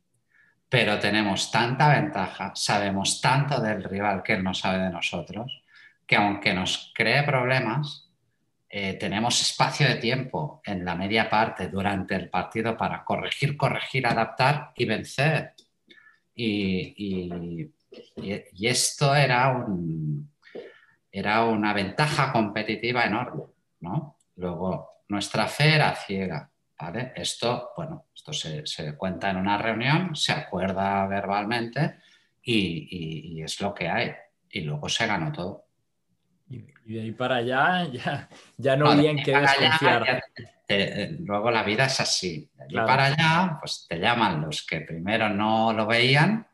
[0.76, 5.64] pero tenemos tanta ventaja, sabemos tanto del rival que él no sabe de nosotros,
[6.06, 8.12] que aunque nos cree problemas,
[8.68, 14.06] eh, tenemos espacio de tiempo en la media parte durante el partido para corregir, corregir,
[14.06, 15.54] adaptar y vencer.
[16.36, 17.72] Y,
[18.60, 19.66] esto era,
[21.10, 23.44] era una ventaja competitiva enorme.
[23.80, 24.18] ¿no?
[24.36, 26.52] Luego, nuestra fe era ciega
[27.16, 32.00] esto, bueno, esto se, cuenta en una reunión, se acuerda verbalmente
[32.44, 34.12] y, es lo que hay.
[34.50, 35.66] Y luego se ganó todo.
[36.50, 40.24] Y, de ahí para allá ya, ya no, había en qué desconfiar.
[41.20, 42.50] luego la vida es así.
[42.54, 46.46] De allí para allá, pues te llaman los que primero no lo veían,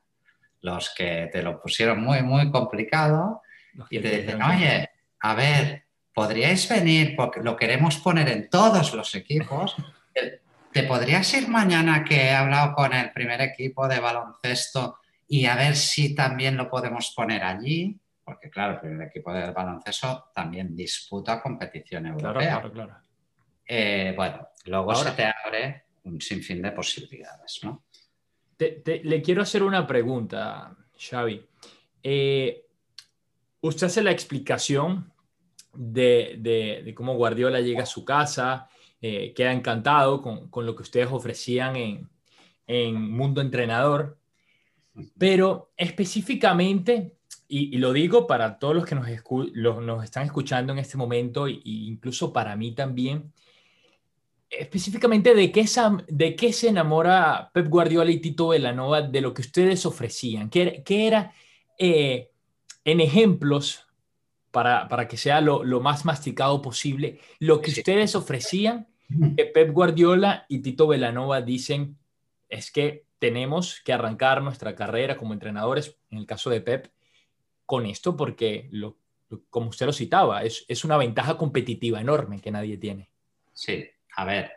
[0.62, 3.42] los que te lo pusieron muy, muy complicado
[3.90, 9.16] y te dicen, oye, a ver, podríais venir porque lo queremos poner en todos los
[9.16, 9.76] equipos
[10.72, 15.56] ¿Te podrías ir mañana que he hablado con el primer equipo de baloncesto y a
[15.56, 18.00] ver si también lo podemos poner allí?
[18.24, 22.60] Porque claro, el primer equipo de baloncesto también disputa competición europea.
[22.62, 22.96] Claro, claro,
[23.66, 27.86] eh, bueno, luego se te abre un sinfín de posibilidades, ¿no?
[28.60, 31.44] le quiero hacer una pregunta, Xavi.
[32.04, 32.66] Eh,
[33.62, 35.12] usted hace la explicación
[35.74, 38.70] de, de, cómo Guardiola llega a su casa,
[39.02, 42.10] eh, queda encantado con, lo que ustedes ofrecían en,
[42.94, 44.18] Mundo Entrenador,
[45.18, 47.18] pero específicamente,
[47.50, 49.08] y, lo digo para todos los que nos,
[49.82, 53.34] nos están escuchando en este momento, e incluso para mí también,
[54.50, 55.66] específicamente de qué,
[56.08, 60.50] de qué se enamora Pep Guardiola y Tito Velanova de lo que ustedes ofrecían.
[60.50, 61.34] ¿Qué, qué era
[61.78, 62.30] eh,
[62.86, 63.88] en ejemplos,
[64.52, 68.88] para, para que sea lo, lo, más masticado posible, lo que ustedes ofrecían,
[69.36, 71.98] que Pep Guardiola y Tito Velanova dicen
[72.50, 76.92] es que tenemos que arrancar nuestra carrera como entrenadores, en el caso de Pep,
[77.66, 78.98] con esto porque, lo,
[79.50, 83.10] como usted lo citaba, es, es una ventaja competitiva enorme que nadie tiene.
[83.54, 83.88] Sí,
[84.18, 84.52] a ver,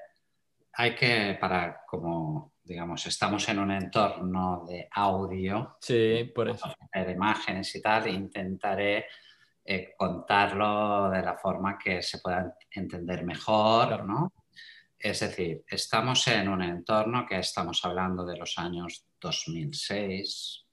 [0.72, 6.74] hay que, para como, digamos, estamos en un entorno de audio, sí, por eso.
[6.92, 9.06] de imágenes y tal, intentaré
[9.64, 14.32] eh, contarlo de la forma que se pueda entender mejor, ¿no?
[15.04, 20.64] Es decir, estamos en un entorno que estamos hablando de los años 2006,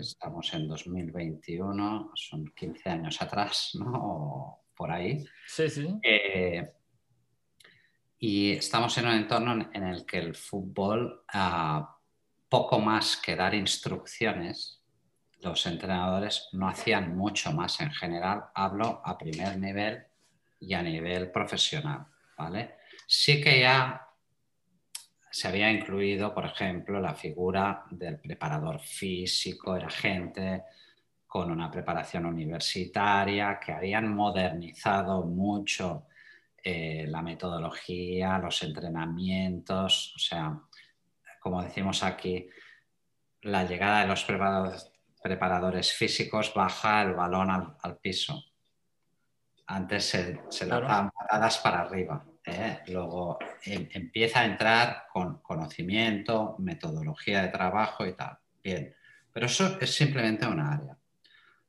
[0.00, 3.92] estamos en 2021, son 15 años atrás, ¿no?
[3.92, 5.22] O por ahí.
[5.46, 5.98] Sí, sí.
[6.02, 6.66] Eh,
[8.20, 11.98] y estamos en un entorno en el que el fútbol, ah,
[12.48, 14.82] poco más que dar instrucciones,
[15.42, 20.06] los entrenadores no hacían mucho más en general, hablo a primer nivel
[20.58, 22.06] y a nivel profesional,
[22.38, 22.76] ¿vale?
[23.06, 24.04] Sí que ya
[25.30, 30.62] se había incluido, por ejemplo, la figura del preparador físico, era gente
[31.26, 36.06] con una preparación universitaria, que habían modernizado mucho
[36.62, 40.56] eh, la metodología, los entrenamientos, o sea,
[41.40, 42.48] como decimos aquí,
[43.42, 44.24] la llegada de los
[45.20, 48.40] preparadores, físicos baja el balón al, piso.
[49.66, 52.24] Antes se, se lanzaban patadas para arriba.
[52.44, 52.80] ¿Eh?
[52.88, 58.38] Luego em, empieza a entrar con conocimiento, metodología de trabajo y tal.
[58.62, 58.94] Bien,
[59.32, 60.96] pero eso es simplemente un área.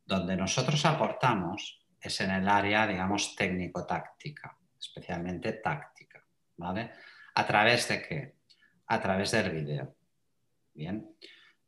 [0.05, 6.23] Donde nosotros aportamos es en el área, digamos, técnico-táctica especialmente táctica,
[6.57, 6.91] ¿vale?
[7.33, 8.35] ¿A través de qué?
[8.87, 9.95] A través del vídeo.
[10.73, 11.15] Bien.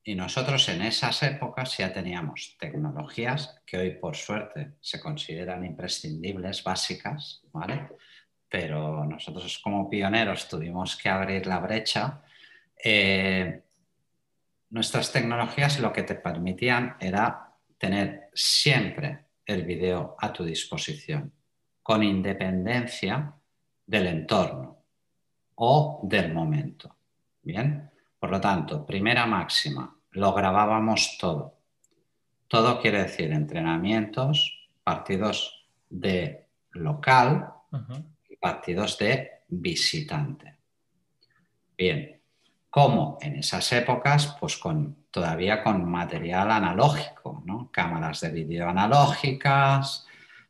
[0.03, 6.63] Y nosotros en esas épocas ya teníamos tecnologías que hoy por suerte se consideran imprescindibles,
[6.63, 7.89] básicas, ¿vale?
[8.49, 12.21] Pero nosotros como pioneros tuvimos que abrir la brecha.
[12.83, 13.63] Eh,
[14.69, 21.31] nuestras tecnologías lo que te permitían era tener siempre el vídeo a tu disposición
[21.81, 23.33] con independencia
[23.85, 24.83] del entorno
[25.55, 26.95] o del momento.
[27.41, 27.89] Bien,
[28.19, 31.55] por lo tanto, primera máxima, lo grabábamos todo.
[32.47, 37.53] Todo quiere decir entrenamientos, partidos de local
[38.39, 40.57] partidos de visitante.
[41.77, 42.21] Bien,
[42.69, 43.17] ¿cómo?
[43.21, 47.69] En esas épocas, pues con, todavía con material analógico, ¿no?
[47.71, 50.05] Cámaras de vídeo analógicas,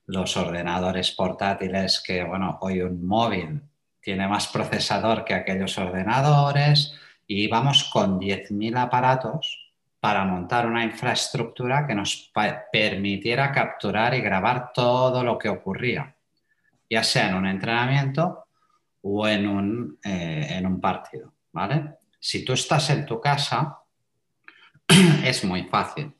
[0.05, 3.61] los ordenadores portátiles que, bueno, hoy un móvil
[4.01, 6.95] tiene más procesador que aquellos ordenadores
[7.27, 12.31] y vamos con 10.000 aparatos para montar una infraestructura que nos
[12.71, 16.15] permitiera capturar y grabar todo lo que ocurría,
[16.89, 18.47] ya sea en un entrenamiento
[19.01, 21.95] o en un, eh, en un partido, ¿vale?
[22.19, 23.79] Si tú estás en tu casa,
[25.23, 26.13] es muy fácil,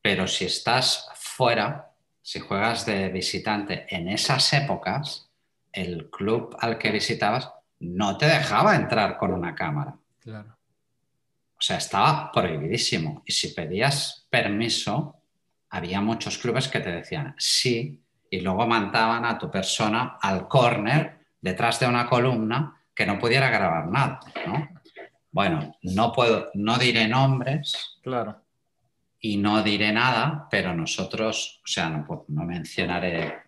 [0.00, 1.90] pero si estás fuera,
[2.22, 5.30] si juegas de visitante en esas épocas,
[5.72, 7.50] el club al que visitabas
[7.80, 9.96] no te dejaba entrar con una cámara.
[10.20, 10.56] Claro.
[11.56, 13.22] O sea, estaba prohibidísimo.
[13.26, 15.20] Y si pedías permiso,
[15.70, 18.03] había muchos clubes que te decían sí
[18.34, 23.50] y luego mandaban a tu persona al córner detrás de una columna que no pudiera
[23.50, 24.20] grabar nada,
[25.30, 27.98] Bueno, no puedo, no diré nombres.
[28.02, 28.44] Claro
[29.24, 33.38] y no diré nada, pero nosotros, o sea, no, mencionaré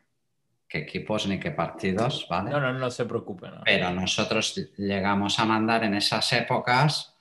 [0.66, 2.50] qué equipos ni qué partidos, ¿vale?
[2.50, 3.52] No, no, no se preocupen.
[3.62, 7.14] Pero nosotros llegamos a mandar en esas épocas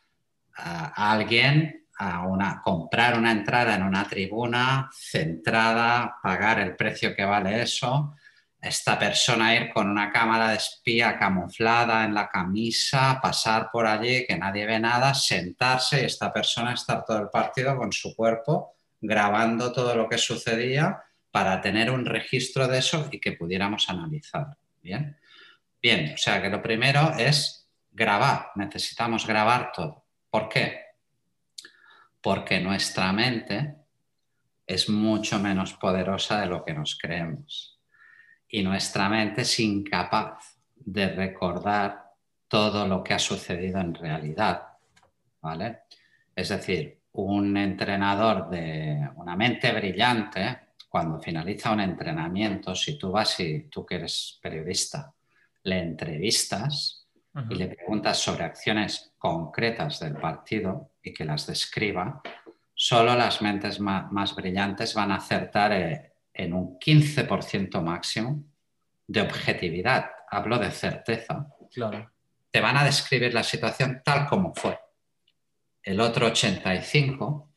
[0.55, 7.25] a alguien a una, comprar una entrada en una tribuna centrada, pagar el precio que
[7.25, 8.15] vale eso,
[8.65, 14.25] esta persona ir con una cámara de espía camuflada en la camisa, pasar por allí,
[14.25, 18.75] que nadie ve nada, sentarse y esta persona estar todo el partido con su cuerpo
[18.99, 24.57] grabando todo lo que sucedía para tener un registro de eso y que pudiéramos analizar.
[24.81, 25.15] Bien,
[25.81, 30.05] bien, o sea que lo primero es grabar, necesitamos grabar todo.
[30.29, 30.84] ¿Por qué?
[32.25, 33.75] Porque nuestra mente
[34.65, 37.79] es mucho menos poderosa de lo que nos creemos
[38.49, 42.13] y nuestra mente es incapaz de recordar
[42.47, 44.63] todo lo que ha sucedido en realidad.
[45.39, 45.81] ¿vale?
[46.35, 53.39] Es decir, un entrenador de una mente brillante, cuando finaliza un entrenamiento, si tú vas
[53.39, 55.13] y tú que eres periodista,
[55.61, 57.07] le entrevistas,
[57.51, 62.21] y le preguntas sobre acciones concretas del partido y que las describa,
[62.73, 68.43] solo las mentes más, brillantes van a acertar eh, en un 15% máximo
[69.07, 70.09] de objetividad.
[70.29, 71.47] Hablo de certeza.
[71.71, 72.11] Claro.
[72.49, 74.79] Te van a describir la situación tal como fue.
[75.83, 77.53] El otro 85,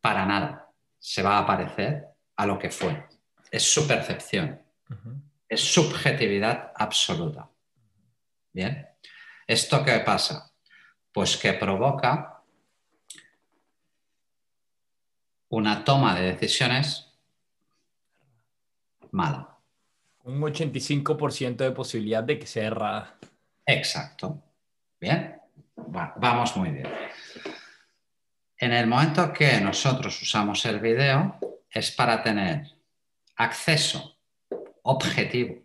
[0.00, 2.04] para nada, se va a parecer
[2.34, 3.06] a lo que fue.
[3.50, 4.60] Es su percepción.
[5.48, 7.48] Es subjetividad absoluta.
[8.52, 8.88] Bien.
[9.46, 10.50] ¿Esto qué pasa?
[11.12, 12.35] Pues que provoca
[15.48, 17.06] una toma de decisiones
[19.10, 19.58] mala.
[20.24, 23.18] Un 85% de posibilidad de que sea errada.
[23.64, 24.42] Exacto.
[25.00, 25.40] Bien.
[25.76, 26.88] vamos muy bien.
[28.58, 31.38] En el momento que nosotros usamos el video
[31.70, 32.66] es para tener
[33.36, 34.16] acceso
[34.82, 35.62] objetivo,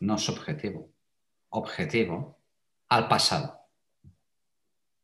[0.00, 0.88] no subjetivo,
[1.48, 2.38] objetivo
[2.88, 3.66] al pasado.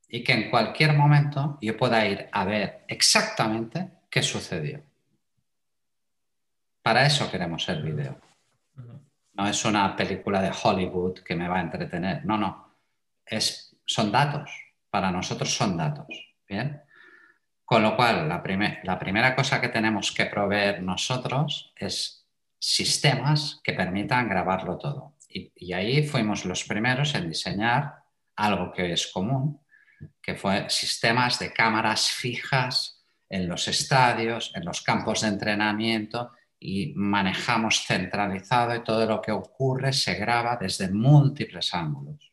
[0.09, 4.83] Y que en cualquier momento yo pueda ir a ver exactamente qué sucedió.
[6.83, 8.21] Para eso queremos el vídeo.
[9.35, 12.25] No es una película de Hollywood que me va a entretener.
[12.25, 12.77] No, no.
[13.25, 14.51] Es, son datos.
[14.91, 16.35] Para nosotros son datos.
[16.49, 16.83] Bien.
[17.65, 18.43] Con lo cual, la,
[18.85, 22.27] la primera cosa que tenemos que proveer nosotros es
[22.59, 25.15] sistemas que permitan grabarlo todo.
[25.29, 28.03] Y, ahí fuimos los primeros en diseñar
[28.37, 29.61] algo que hoy es común,
[30.23, 32.98] que fue sistemas de cámaras fijas
[33.29, 39.33] en los estadios, en los campos de entrenamiento y manejamos centralizado y todo lo que
[39.33, 42.33] ocurre se graba desde múltiples ángulos.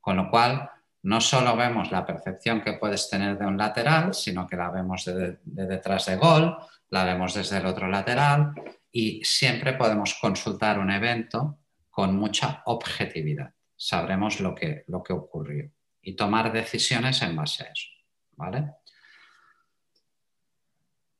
[0.00, 0.70] Con lo cual,
[1.02, 5.04] no solo vemos la percepción que puedes tener de un lateral, sino que la vemos
[5.04, 6.56] de detrás de gol,
[6.90, 8.52] la vemos desde el otro lateral
[8.90, 11.58] y siempre podemos consultar un evento
[11.90, 13.52] con mucha objetividad.
[13.76, 15.70] Sabremos lo que, lo que ocurrió
[16.02, 17.88] y tomar decisiones en base a eso.
[18.32, 18.72] ¿Vale?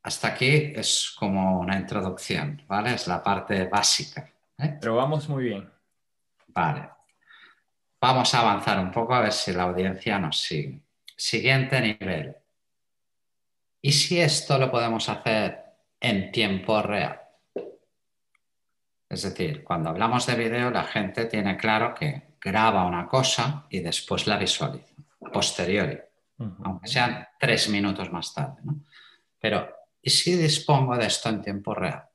[0.07, 2.95] Hasta aquí es como una introducción, ¿vale?
[2.95, 4.31] Es la parte básica.
[4.57, 4.79] ¿eh?
[4.81, 5.69] Pero vamos muy bien.
[6.47, 6.89] Vale.
[8.01, 10.81] Vamos a avanzar un poco a ver si la audiencia nos sigue.
[11.17, 12.37] Siguiente nivel.
[13.83, 15.65] ¿Y si esto lo podemos hacer
[15.99, 17.21] en tiempo real?
[19.09, 23.81] Es decir, cuando hablamos de vídeo, la gente tiene claro que graba una cosa y
[23.81, 24.95] después la visualiza,
[25.33, 25.99] posteriori,
[26.63, 28.63] aunque sean tres minutos más tarde.
[29.41, 29.76] Pero,
[30.07, 32.09] ¿y si dispongo de esto en tiempo real?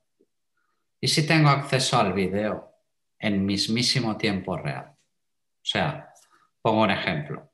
[1.01, 2.73] ¿Y si tengo acceso al vídeo
[3.19, 4.85] en mismísimo tiempo real?
[4.95, 6.13] O sea,
[6.61, 7.51] pongo un ejemplo.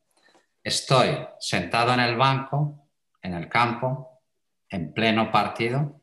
[0.63, 2.88] Estoy sentado en el banco,
[3.23, 4.21] en el campo,
[4.69, 5.99] en pleno partido,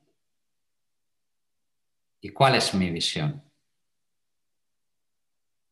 [2.21, 3.45] ¿Y cuál es mi visión?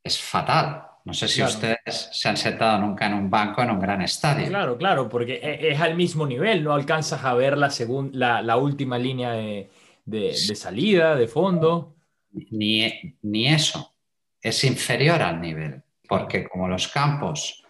[0.04, 0.86] Es fatal.
[1.04, 4.46] No sé si ustedes se han sentado nunca en un banco en un gran estadio.
[4.46, 8.98] Claro, claro, porque e, es al mismo nivel, no alcanzas a ver la, la, última
[8.98, 11.96] línea de, salida, de fondo.
[12.50, 13.94] Ni, ni, eso,
[14.40, 17.64] es inferior al nivel, porque como los campos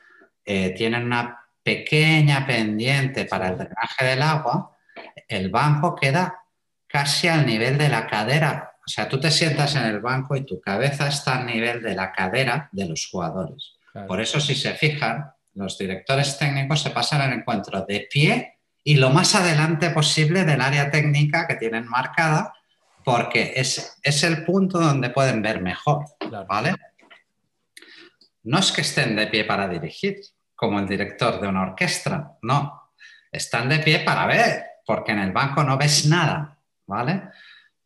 [0.44, 4.76] eh, tienen una pequeña pendiente para el drenaje del agua,
[5.26, 6.42] el banco queda
[6.86, 10.44] casi al nivel de la cadera o sea, tú te sientas en el banco y
[10.44, 13.74] tu cabeza está al nivel de la cadera de los jugadores.
[14.08, 18.96] Por eso, si se fijan, los directores técnicos se pasan el encuentro de pie y
[18.96, 22.54] lo más adelante posible del área técnica que tienen marcada,
[23.04, 26.04] porque es, es el punto donde pueden ver mejor.
[26.48, 26.74] ¿vale?
[28.42, 30.20] No es que estén de pie para dirigir,
[30.56, 32.90] como el director de una orquesta, no.
[33.30, 36.58] Están de pie para ver, porque en el banco no ves nada.
[36.86, 37.22] ¿Vale?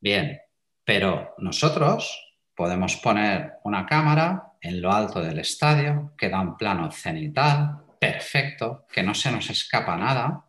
[0.00, 0.40] Bien,
[0.86, 6.92] pero nosotros podemos poner una cámara en lo alto del estadio que da un plano
[6.92, 10.44] cenital perfecto, que no se nos escapa nada.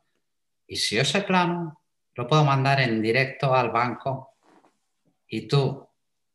[0.67, 1.81] Y si ese plano
[2.13, 4.35] lo puedo mandar en directo al banco
[5.27, 5.89] y tú,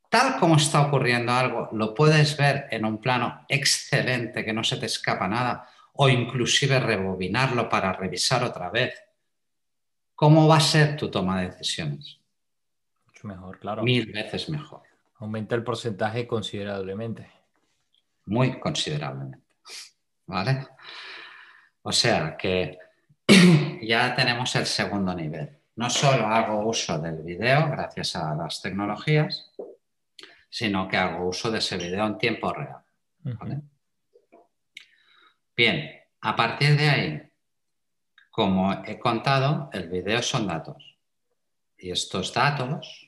[0.08, 4.78] tal como está ocurriendo algo, lo puedes ver en un plano excelente que no se
[4.78, 9.00] te escapa nada o inclusive rebobinarlo para revisar otra vez.
[10.16, 12.21] ¿Cómo va a ser tu toma de decisiones?
[13.24, 13.82] Mejor, claro.
[13.82, 14.82] Mil veces mejor.
[15.16, 17.30] Aumenta el porcentaje considerablemente.
[18.26, 19.46] Muy considerablemente.
[20.26, 20.68] ¿Vale?
[21.82, 22.78] O sea que
[23.82, 25.58] ya tenemos el segundo nivel.
[25.76, 29.50] No solo hago uso del video gracias a las tecnologías,
[30.50, 32.82] sino que hago uso de ese video en tiempo real.
[35.56, 37.22] Bien, a partir de ahí,
[38.30, 40.96] como he contado, el video son datos.
[41.78, 43.01] Y estos datos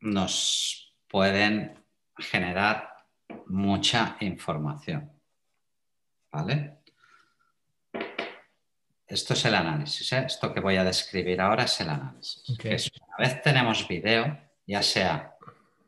[0.00, 1.78] nos pueden
[2.18, 2.88] generar
[3.46, 5.10] mucha información.
[6.30, 6.78] ¿Vale?
[9.06, 10.10] Esto es el análisis.
[10.12, 10.24] ¿eh?
[10.26, 12.42] Esto que voy a describir ahora es el análisis.
[12.48, 15.36] una vez tenemos vídeo, ya sea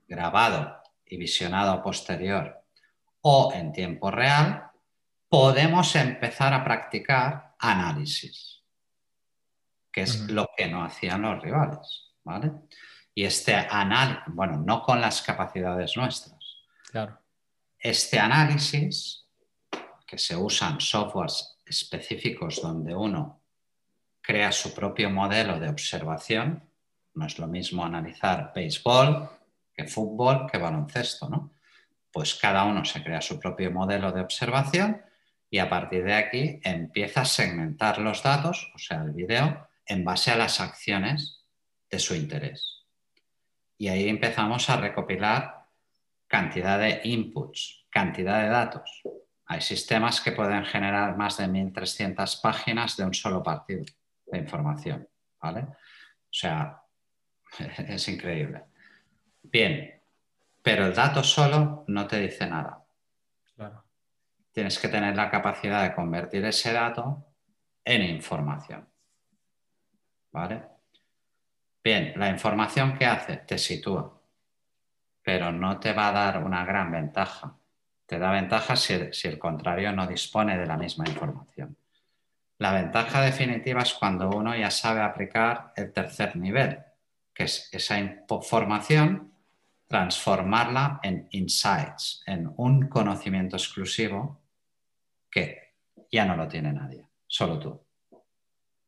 [0.06, 2.62] grabado y visionado posterior
[3.22, 4.70] o en tiempo real,
[5.28, 8.53] podemos empezar a practicar análisis,
[9.94, 12.10] que es lo que no hacían los rivales.
[12.24, 12.50] ¿vale?
[13.14, 16.34] Y este análisis, bueno, no con las capacidades nuestras.
[16.90, 17.20] Claro.
[17.78, 19.24] Este análisis,
[20.04, 23.40] que se usan softwares específicos donde uno
[24.20, 26.68] crea su propio modelo de observación,
[27.14, 29.30] no es lo mismo analizar béisbol
[29.72, 31.52] que fútbol que baloncesto, ¿no?
[32.10, 35.02] Pues cada uno se crea su propio modelo de observación
[35.50, 40.04] y a partir de aquí empieza a segmentar los datos, o sea, el video, en
[40.04, 41.44] base a las acciones
[41.90, 42.86] de su interés.
[43.76, 45.66] Y ahí empezamos a recopilar
[46.26, 49.02] cantidad de inputs, cantidad de datos.
[49.46, 53.84] Hay sistemas que pueden generar más de 1.300 páginas de un solo partido
[54.26, 55.08] de información,
[55.40, 55.60] ¿vale?
[55.60, 56.82] O sea,
[57.88, 58.64] es increíble.
[59.42, 60.02] Bien,
[60.62, 62.84] pero el dato solo no te dice nada.
[64.50, 67.26] Tienes que tener la capacidad de convertir ese dato
[67.84, 68.88] en información.
[71.84, 74.20] Bien, la información que hace te sitúa,
[75.22, 77.56] pero no te va a dar una gran ventaja.
[78.04, 81.76] Te da ventaja si el, contrario no dispone de la misma información.
[82.58, 86.78] La ventaja definitiva es cuando uno ya sabe aplicar el tercer nivel,
[87.32, 89.32] que es esa información,
[89.86, 94.40] transformarla en insights, en un conocimiento exclusivo
[95.30, 95.74] que
[96.10, 97.83] ya no lo tiene nadie, solo tú,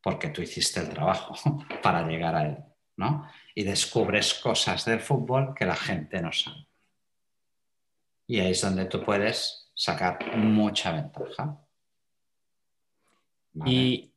[0.07, 1.35] porque tú hiciste el trabajo
[1.83, 2.59] para llegar a él,
[2.97, 3.29] ¿no?
[3.57, 6.69] Y descubres cosas del fútbol que la gente no sabe.
[8.29, 11.61] Y ahí es donde tú puedes sacar mucha ventaja.
[13.65, 14.15] Y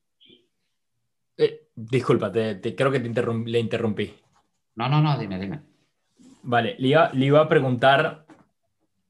[1.37, 4.15] eh, disculpa, creo que te le interrumpí.
[4.75, 5.59] No, no, no, dime, dime.
[6.43, 8.27] Vale, le iba, a preguntar,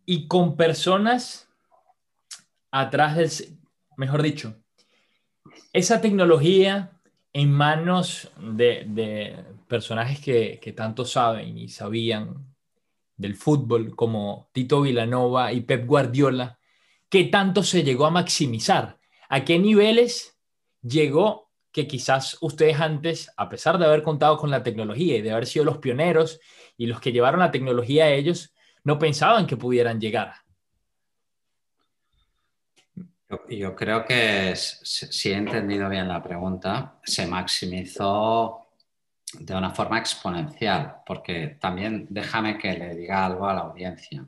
[0.06, 1.50] y con personas
[2.72, 3.60] atrás del,
[3.98, 4.56] mejor dicho,
[5.74, 7.00] esa tecnología
[7.34, 9.36] en manos de,
[9.68, 12.48] personajes que, que, tanto saben y sabían
[13.16, 16.58] del fútbol como Tito Vilanova y Pep Guardiola,
[17.10, 18.98] ¿qué tanto se llegó a maximizar?
[19.30, 20.40] ¿A qué niveles
[20.82, 25.32] llegó que quizás ustedes antes, a pesar de haber contado con la tecnología y de
[25.32, 26.40] haber sido los pioneros
[26.78, 30.34] y los que llevaron la tecnología a ellos, no pensaban que pudieran llegar?
[33.48, 38.70] Yo, creo que, si he entendido bien la pregunta, se maximizó
[39.34, 44.26] de una forma exponencial, porque también déjame que le diga algo a la audiencia.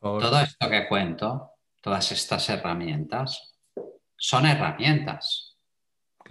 [0.00, 3.54] Todo esto que cuento, todas estas herramientas,
[4.16, 5.56] son herramientas.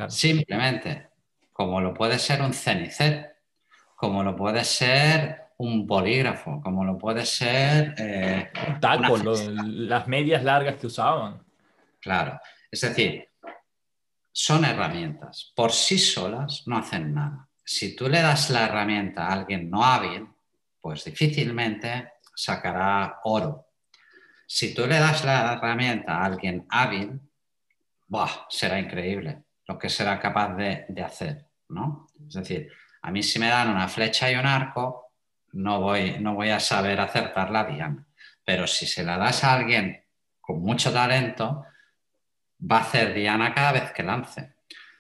[0.10, 1.08] Simplemente,
[1.54, 3.34] como lo puede ser un cenicet,
[3.96, 7.96] como lo puede ser un bolígrafo, como lo puede ser...
[7.98, 11.42] Eh, un taco, las medias largas que usaban.
[12.04, 12.40] Claro,
[12.70, 13.30] es decir,
[14.32, 15.54] son herramientas.
[15.56, 19.84] Por sí solas no hacen nada si tú le das la herramienta a alguien no
[19.84, 20.28] hábil,
[20.82, 23.68] pues difícilmente sacará oro.
[24.46, 27.20] Si tú le das la herramienta a alguien hábil,
[28.50, 32.08] será increíble lo que será capaz de, hacer, ¿no?
[32.28, 32.70] Es decir,
[33.02, 35.14] a mí si me dan una flecha y un arco,
[35.54, 38.06] no voy, no voy a saber acertar bien.
[38.44, 40.04] Pero si se la das a alguien
[40.42, 41.64] con mucho talento,
[42.70, 44.54] va a hacer diana cada vez que lance.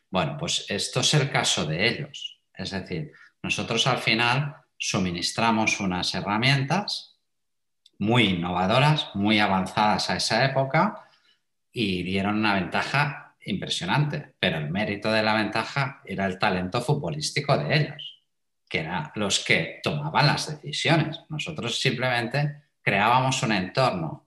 [0.09, 2.39] Bueno, pues esto es el caso de ellos.
[2.53, 3.11] Es decir,
[3.41, 7.17] nosotros al final suministramos unas herramientas
[7.99, 11.07] muy innovadoras, muy avanzadas a esa época
[11.71, 17.57] y dieron una ventaja impresionante, pero el mérito de la ventaja era el talento futbolístico
[17.57, 18.23] de ellos,
[18.69, 21.21] que eran los que tomaban las decisiones.
[21.29, 24.22] Nosotros simplemente creábamos un entorno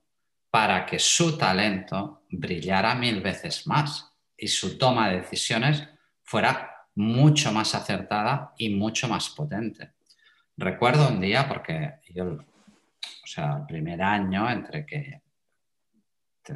[0.57, 5.87] para que su talento brillara mil veces más y su toma de decisiones
[6.23, 9.91] fuera mucho más acertada y mucho más potente.
[10.57, 15.21] Recuerdo un día, porque yo, o sea, el primer año entre que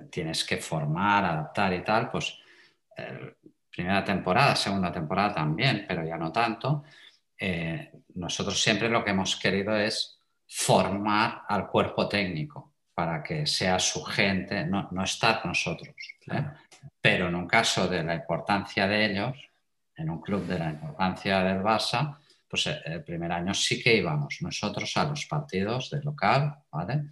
[0.09, 2.39] tienes que formar, adaptar y tal, pues
[3.69, 6.85] primera temporada, segunda temporada también, pero ya no tanto,
[7.37, 12.70] eh, nosotros siempre lo que hemos querido es formar al cuerpo técnico
[13.01, 15.95] para que sea su gente, no, no estar nosotros.
[16.31, 16.45] ¿eh?
[17.01, 19.35] Pero en un caso de la importancia de ellos,
[19.95, 22.15] en un club de la importancia del Barça,
[22.47, 27.05] pues eh, el primer año sí que íbamos nosotros a los partidos de local, ¿vale?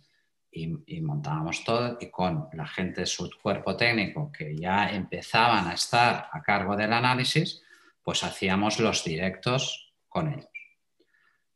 [0.51, 5.73] Y, montábamos todo y con la gente de su cuerpo técnico que ya empezaban a
[5.73, 7.63] estar a cargo del análisis,
[8.03, 10.49] pues hacíamos los directos con ellos.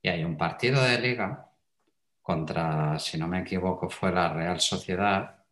[0.01, 1.52] Y hay un partido de liga
[2.23, 5.43] contra, si no me equivoco, fue la Real Sociedad,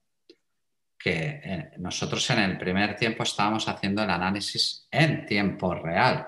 [0.98, 6.28] que eh, nosotros en el primer tiempo estábamos haciendo el análisis en tiempo real.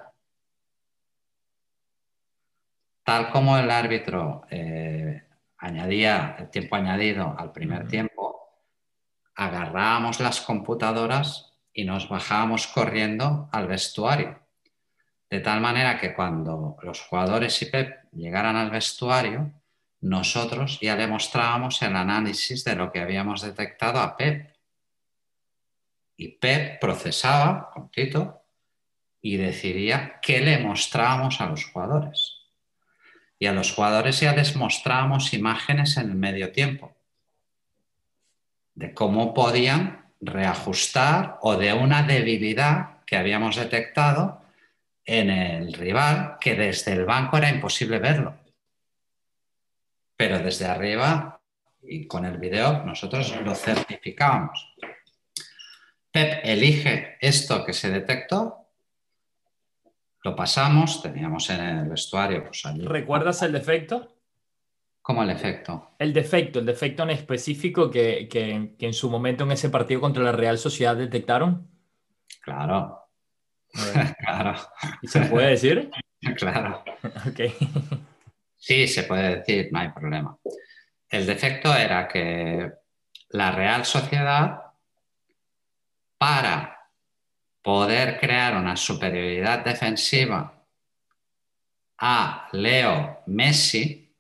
[3.04, 5.24] Tal como el árbitro eh,
[5.58, 8.60] añadía el tiempo añadido al primer tiempo,
[9.36, 14.40] agarrábamos las computadoras y nos bajábamos corriendo al vestuario.
[15.30, 19.52] De tal manera que cuando los jugadores y Pep llegaran al vestuario,
[20.04, 24.54] nosotros ya le mostrábamos el análisis de lo que habíamos detectado a Pep.
[26.18, 28.42] Y Pep procesaba con Tito
[29.22, 32.36] y decidía qué le mostrábamos a los jugadores.
[33.40, 36.94] Y a los jugadores ya les mostrábamos imágenes en el medio tiempo
[38.76, 44.42] de cómo podían reajustar o de una debilidad que habíamos detectado
[45.06, 48.43] en el rival que desde el banco era imposible verlo.
[50.24, 51.38] Pero desde arriba
[51.82, 54.74] y con el video nosotros lo certificábamos.
[56.10, 58.70] Pep elige esto que se detectó,
[60.24, 62.46] lo pasamos, teníamos en el vestuario.
[62.46, 64.16] Pues, ¿Recuerdas el defecto?
[65.02, 65.90] ¿Cómo el efecto?
[66.00, 70.24] El defecto, el defecto en específico que, que en su momento en ese partido contra
[70.24, 71.68] la Real Sociedad detectaron.
[72.40, 73.10] Claro,
[74.20, 74.56] claro.
[75.02, 75.92] ¿Y se puede decir?
[76.38, 76.82] claro.
[78.66, 80.38] Sí, se puede decir, no hay problema.
[81.10, 82.72] El defecto era que
[83.32, 84.72] la Real Sociedad,
[86.18, 86.90] para
[87.62, 90.64] poder crear una superioridad defensiva
[91.98, 94.16] a Leo Messi,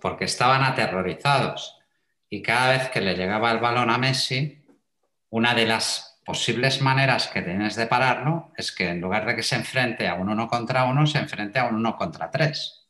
[0.00, 1.78] porque estaban aterrorizados
[2.28, 4.66] y cada vez que le llegaba el balón a Messi,
[5.30, 9.44] una de las posibles maneras que tienes de pararlo es que en lugar de que
[9.44, 12.83] se enfrente a un uno contra uno, se enfrente a un uno contra tres.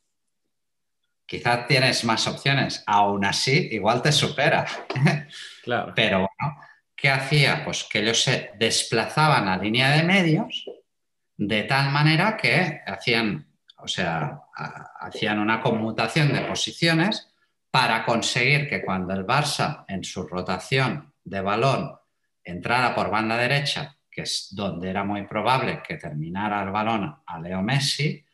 [1.26, 4.66] Quizás tienes más opciones, aún así igual te supera.
[5.62, 5.92] Claro.
[5.96, 6.58] Pero bueno,
[6.94, 7.64] ¿qué hacía?
[7.64, 10.64] Pues que ellos se desplazaban a línea de medios
[11.36, 13.46] de tal manera que hacían,
[13.78, 14.40] o sea,
[15.00, 17.28] hacían una conmutación de posiciones
[17.70, 21.98] para conseguir que cuando el Barça en su rotación de balón
[22.44, 27.40] entrara por banda derecha, que es donde era muy probable que terminara el balón a
[27.40, 28.24] Leo Messi,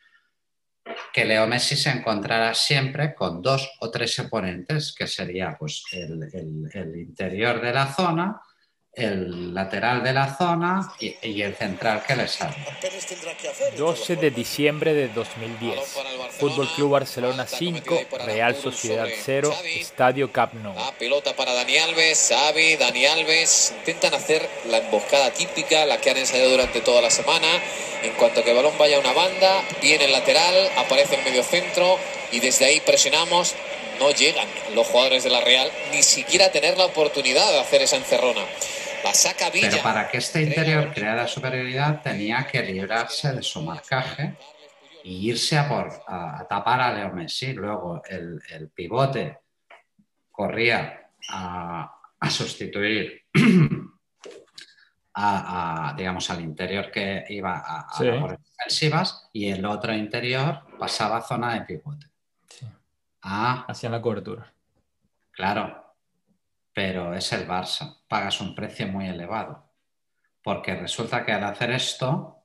[1.12, 6.96] que Leo Messi se encontrara siempre con dos o tres oponentes, que sería pues, el
[6.96, 8.40] interior de la zona
[8.92, 12.56] el lateral de la zona y, el central que le sale.
[13.76, 15.78] 12 de diciembre de 2010.
[16.38, 20.74] Fútbol Club Barcelona 5, Real Sociedad 0, Estadio Camp Nou.
[20.74, 26.10] La pelota para Dani Alves, Xavi, Dani Alves intentan hacer la emboscada típica, la que
[26.10, 27.46] han ensayado durante toda la semana.
[28.02, 31.42] En cuanto que el balón vaya a una banda, viene el lateral, aparece el medio
[31.42, 31.98] centro
[32.32, 33.54] y desde ahí presionamos
[34.00, 37.82] no llegan los jugadores de la Real ni siquiera a tener la oportunidad de hacer
[37.82, 38.42] esa encerrona.
[39.04, 39.68] La saca Villa.
[39.70, 44.36] Pero para que este interior creara superioridad tenía que librarse de su marcaje
[45.04, 47.52] y irse a, por, a, tapar a Leo Messi.
[47.52, 49.38] Luego el, pivote
[50.30, 51.96] corría a,
[52.28, 53.24] sustituir
[55.14, 61.22] a, digamos, al interior que iba a, a defensivas y el otro interior pasaba a
[61.22, 62.09] zona de pivote.
[63.22, 63.64] Ah.
[63.68, 64.52] Hacían la cobertura.
[65.30, 65.94] Claro,
[66.72, 67.98] pero es el Barça.
[68.08, 69.70] Pagas un precio muy elevado.
[70.42, 72.44] Porque resulta que al hacer esto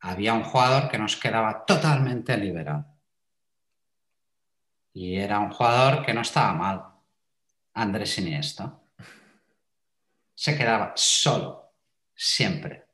[0.00, 2.86] había un jugador que nos quedaba totalmente liberado.
[4.92, 6.84] Y era un jugador que no estaba mal.
[7.74, 8.78] Andrés Iniesta.
[10.34, 11.74] Se quedaba solo,
[12.14, 12.86] siempre.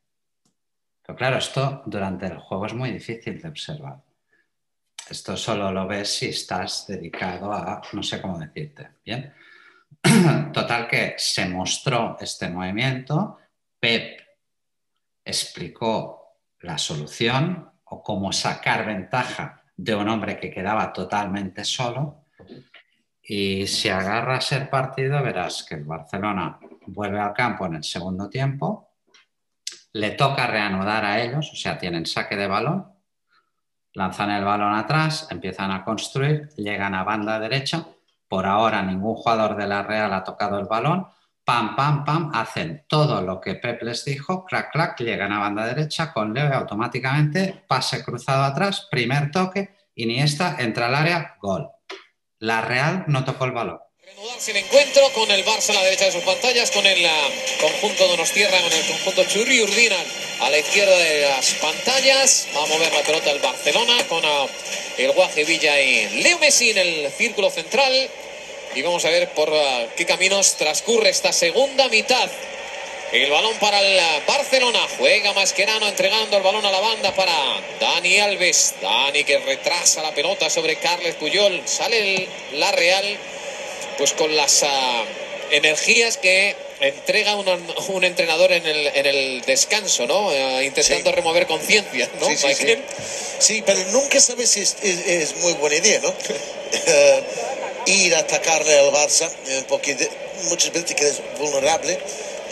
[1.01, 4.03] Pero claro, esto durante el juego es muy difícil de observar.
[5.09, 9.33] Esto solo lo ves si estás dedicado a, no sé cómo decirte, ¿bien?
[10.53, 13.37] Total que se mostró este movimiento,
[13.79, 14.21] Pep
[15.23, 22.25] explicó la solución o cómo sacar ventaja de un hombre que quedaba totalmente solo
[23.21, 28.29] y si agarras el partido verás que el Barcelona vuelve al campo en el segundo
[28.29, 28.95] tiempo,
[29.93, 32.96] le toca reanudar a ellos, o sea, tienen saque de balón
[33.97, 37.87] lanzan el balón atrás, empiezan a construir, llegan a banda derecha.
[38.27, 41.07] Por ahora ningún jugador de la Real ha tocado el balón,
[41.43, 45.65] pam, pam, pam, hacen todo lo que Pep les dijo, crack, crack, llegan a banda
[45.65, 51.67] derecha con Leo automáticamente, pase cruzado atrás, primer toque, Iniesta entra al área, gol.
[52.37, 53.79] La Real no tocó el balón.
[54.07, 57.29] Reanudarse el encuentro con el Barça a la derecha de sus pantallas, con el ah,
[57.59, 59.97] conjunto de Tierra, con el conjunto Churri Urdina
[60.39, 62.47] a la izquierda de las pantallas.
[62.55, 64.47] Va a mover la pelota el Barcelona con ah,
[64.97, 68.09] el Guaje Villa y Leo Messi en el círculo central.
[68.75, 72.29] Y vamos a ver por ah, qué caminos transcurre esta segunda mitad.
[73.11, 74.87] El balón para el Barcelona.
[74.97, 77.33] Juega Mascherano entregando el balón a la banda para
[77.81, 78.75] Dani Alves.
[78.81, 81.61] Dani que retrasa la pelota sobre Carles Puyol.
[81.65, 83.17] Sale la Real
[83.97, 85.03] pues con las ah,
[85.51, 90.31] energías que entrega un entrenador en el, en el descanso, ¿no?
[90.31, 92.27] Eh, intentando remover conciencia, ¿no?
[92.27, 92.77] Sí,
[93.39, 96.13] sí, pero nunca sabes si es, muy buena idea, ¿no?
[97.87, 99.97] ir a atacarle al Barça, eh, porque
[100.49, 101.97] muchas veces te quedas vulnerable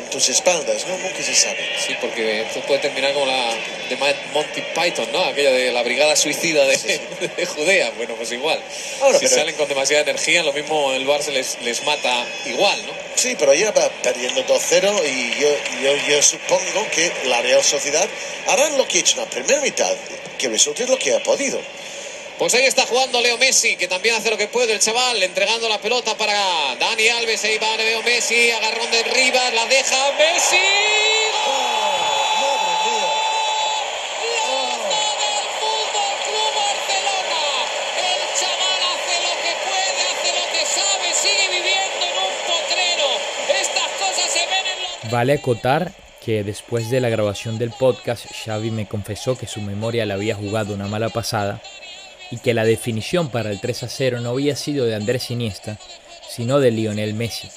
[0.09, 0.97] tus espaldas, ¿no?
[0.97, 1.57] Nunca se sabe.
[1.85, 3.53] Sí, porque esto puede terminar como la
[3.89, 3.97] de
[4.33, 5.23] Monty Python, ¿no?
[5.25, 7.91] Aquella de la brigada suicida de, Judea.
[7.97, 8.59] Bueno, pues igual.
[9.19, 12.93] si salen con demasiada energía, lo mismo el Barça les, les mata igual, ¿no?
[13.15, 15.47] Sí, pero ya va perdiendo 2-0 y yo,
[15.81, 18.07] yo, yo, supongo que la Real Sociedad
[18.47, 19.95] harán lo que ha hecho en la primera mitad,
[20.37, 21.59] que resulte lo que ha podido.
[22.37, 25.69] Pues ahí está jugando Leo Messi, que también hace lo que puede el chaval, entregando
[25.69, 26.33] la pelota para
[26.75, 27.45] Dani Alves.
[27.45, 30.57] Ahí va Leo Messi, agarrón de Rivas, la deja Messi.
[45.09, 50.05] Vale acotar que después de la grabación del podcast, Xavi me confesó que su memoria
[50.05, 51.61] le había jugado una mala pasada
[52.31, 55.77] y que la definición para el 3 a 0 no había sido de Andrés Iniesta,
[56.27, 57.49] sino de Lionel Messi.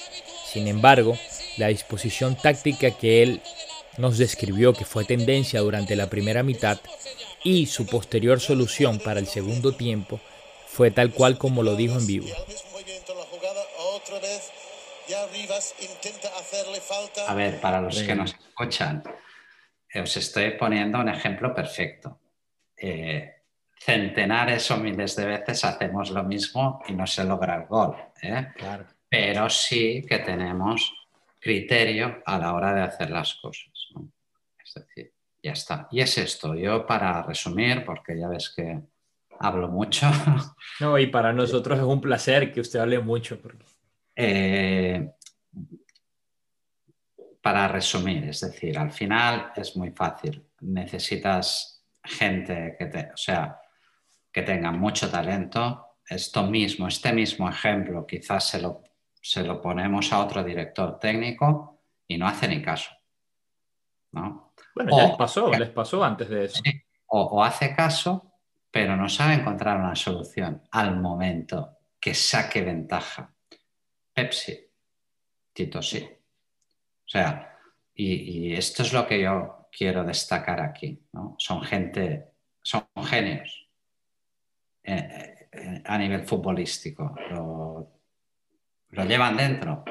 [0.45, 1.17] Sin embargo,
[1.57, 3.41] la disposición táctica que él
[3.97, 6.79] nos describió que fue tendencia durante la primera mitad
[7.43, 10.19] y su posterior solución para el segundo tiempo
[10.67, 12.27] fue tal cual como lo dijo en vivo.
[17.27, 19.03] A ver, para los que nos escuchan,
[19.95, 22.19] os estoy poniendo un ejemplo perfecto.
[22.77, 23.38] Eh,
[23.79, 27.95] centenares o miles de veces hacemos lo mismo y no se logra el gol.
[28.21, 28.47] ¿eh?
[29.07, 30.93] Pero sí que tenemos
[31.39, 33.71] criterio a la hora de hacer las cosas.
[34.63, 35.87] Es decir, ya está.
[35.91, 36.53] Y es esto.
[36.55, 38.79] Yo para resumir, porque ya ves que
[39.39, 40.07] hablo mucho.
[40.81, 43.37] No, y para nosotros es un placer que usted hable mucho.
[44.15, 45.11] Eh,
[47.41, 50.45] para resumir, es decir, al final es muy fácil.
[50.61, 53.59] Necesitas gente que te, o sea,
[54.31, 55.97] que tengan mucho talento.
[56.07, 58.83] Esto mismo, este mismo ejemplo, quizás se lo,
[59.21, 62.91] se lo ponemos a otro director técnico y no hace ni caso.
[64.11, 64.53] ¿no?
[64.75, 66.61] Bueno, ya les pasó, les pasó antes de eso.
[67.07, 68.33] o, hace caso,
[68.71, 73.33] pero no sabe encontrar una solución al momento que saque ventaja.
[74.13, 74.67] Pepsi,
[75.53, 76.07] Tito sí.
[76.07, 77.57] O sea,
[77.93, 81.01] y, y, esto es lo que yo quiero destacar aquí.
[81.13, 81.35] ¿no?
[81.37, 83.58] Son gente, son genios.
[84.83, 87.15] Eh, eh, a nivel futbolístico.
[87.31, 89.83] Lo, llevan dentro,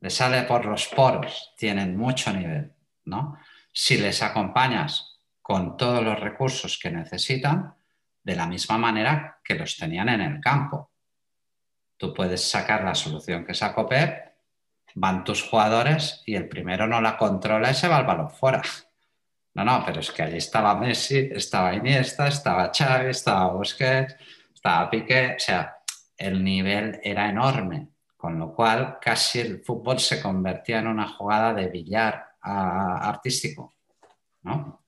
[0.00, 2.72] le sale por los poros, tienen mucho nivel,
[3.06, 3.38] ¿no?
[3.72, 7.74] Si les acompañas con todos los recursos que necesitan,
[8.22, 10.90] de la misma manera que los tenían en el campo.
[11.96, 14.34] Tú puedes sacar la solución que sacó Pep,
[14.94, 18.62] van tus jugadores y el primero no la controla y se va el balón fuera.
[19.54, 24.16] No, no, pero es que allí estaba Messi, estaba Iniesta, estaba Xavi, estaba Busquets,
[24.52, 25.76] estaba Piqué, o sea,
[26.16, 31.54] el nivel era enorme, con lo cual casi el fútbol se convertía en una jugada
[31.54, 33.74] de billar artístico,
[34.42, 34.80] ¿no?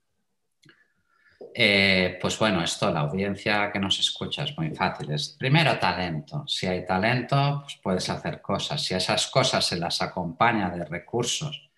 [1.59, 5.11] Eh, pues bueno, esto, la audiencia que nos escucha es muy fácil.
[5.13, 6.47] Es primero talento.
[6.47, 8.83] Si hay talento, pues puedes hacer cosas.
[8.83, 11.71] Si esas cosas se las acompaña de recursos,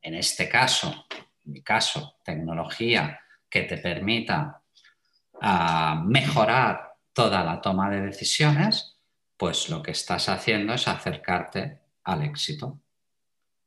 [0.00, 1.06] en este caso,
[1.44, 4.62] en mi caso, tecnología que te permita
[5.40, 8.98] ah, mejorar toda la toma de decisiones,
[9.36, 12.80] pues lo que estás haciendo es acercarte al éxito.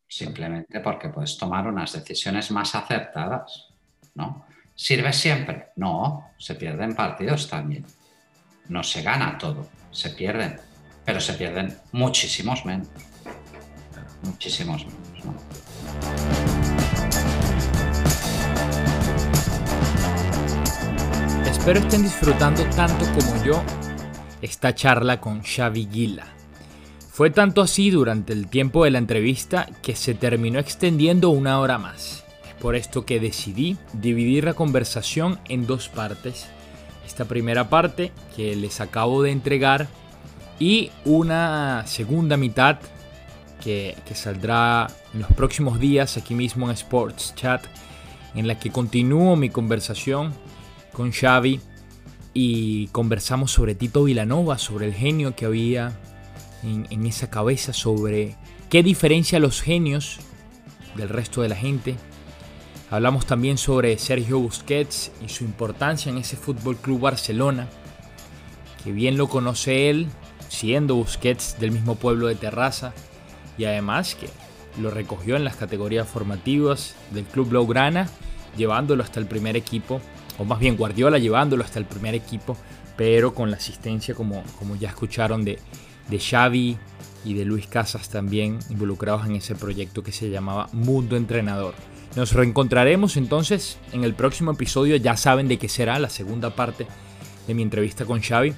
[0.07, 3.67] Simplemente porque puedes tomar unas decisiones más acertadas.
[4.15, 4.45] ¿no?
[4.75, 5.69] ¿Sirve siempre?
[5.75, 7.85] No, se pierden partidos también.
[8.69, 10.59] No se gana todo, se pierden,
[11.05, 12.87] pero se pierden muchísimos menos.
[14.23, 15.66] Muchísimos menos.
[21.67, 23.61] Espero estén disfrutando tanto como yo
[24.41, 26.25] esta charla con Xavi Gila.
[27.11, 31.77] Fue tanto así durante el tiempo de la entrevista que se terminó extendiendo una hora
[31.77, 32.23] más.
[32.47, 36.47] Es por esto que decidí dividir la conversación en dos partes.
[37.05, 39.89] Esta primera parte que les acabo de entregar
[40.59, 42.77] y una segunda mitad
[43.61, 47.65] que, que, saldrá en los próximos días aquí mismo en Sports Chat,
[48.35, 50.31] en la que continúo mi conversación
[50.97, 51.61] con Xavi
[52.33, 55.95] y conversamos sobre Tito Vilanova, sobre el genio que había
[56.63, 58.35] en, esa cabeza, sobre
[58.71, 60.17] qué diferencia los genios
[60.95, 61.97] del resto de la gente.
[62.89, 67.67] Hablamos también sobre Sergio Busquets y su importancia en ese Fútbol Club Barcelona,
[68.83, 70.07] que bien lo conoce él,
[70.49, 72.93] siendo Busquets del mismo pueblo de Terraza,
[73.55, 74.29] y además que
[74.81, 78.09] lo recogió en las categorías formativas del Club Blaugrana,
[78.57, 80.01] llevándolo hasta el primer equipo,
[80.37, 82.57] o más bien Guardiola llevándolo hasta el primer equipo,
[82.95, 85.59] pero con la asistencia, como, como ya escucharon, de,
[86.09, 86.77] de Xavi
[87.25, 91.73] y de Luis Casas también involucrados en ese proyecto que se llamaba Mundo Entrenador.
[92.15, 96.87] Nos reencontraremos entonces en el próximo episodio, ya saben de qué será la segunda parte
[97.45, 98.53] de mi entrevista con Xavi.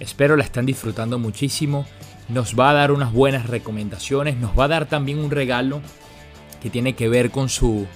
[0.00, 1.86] Espero la están disfrutando muchísimo.
[2.28, 5.80] Nos va a dar unas buenas recomendaciones, nos va a dar también un regalo
[6.62, 7.86] que tiene que ver con su,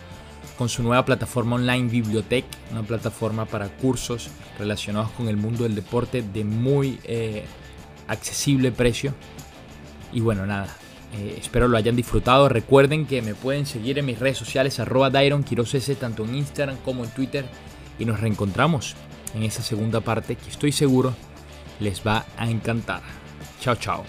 [0.59, 4.29] con su nueva plataforma online Bibliotech, una plataforma para cursos
[4.59, 7.45] relacionados con el mundo del deporte de muy eh,
[8.09, 9.15] accesible precio.
[10.13, 10.77] Y bueno, nada,
[11.17, 12.49] eh, espero lo hayan disfrutado.
[12.49, 15.45] Recuerden que me pueden seguir en mis redes sociales, arroba Dairon
[16.01, 17.47] tanto en Instagram como en Twitter.
[18.01, 18.97] Y nos reencontramos
[19.35, 21.15] en esa segunda parte que estoy seguro
[21.81, 23.03] les va a encantar.
[23.61, 24.05] Chao, chao.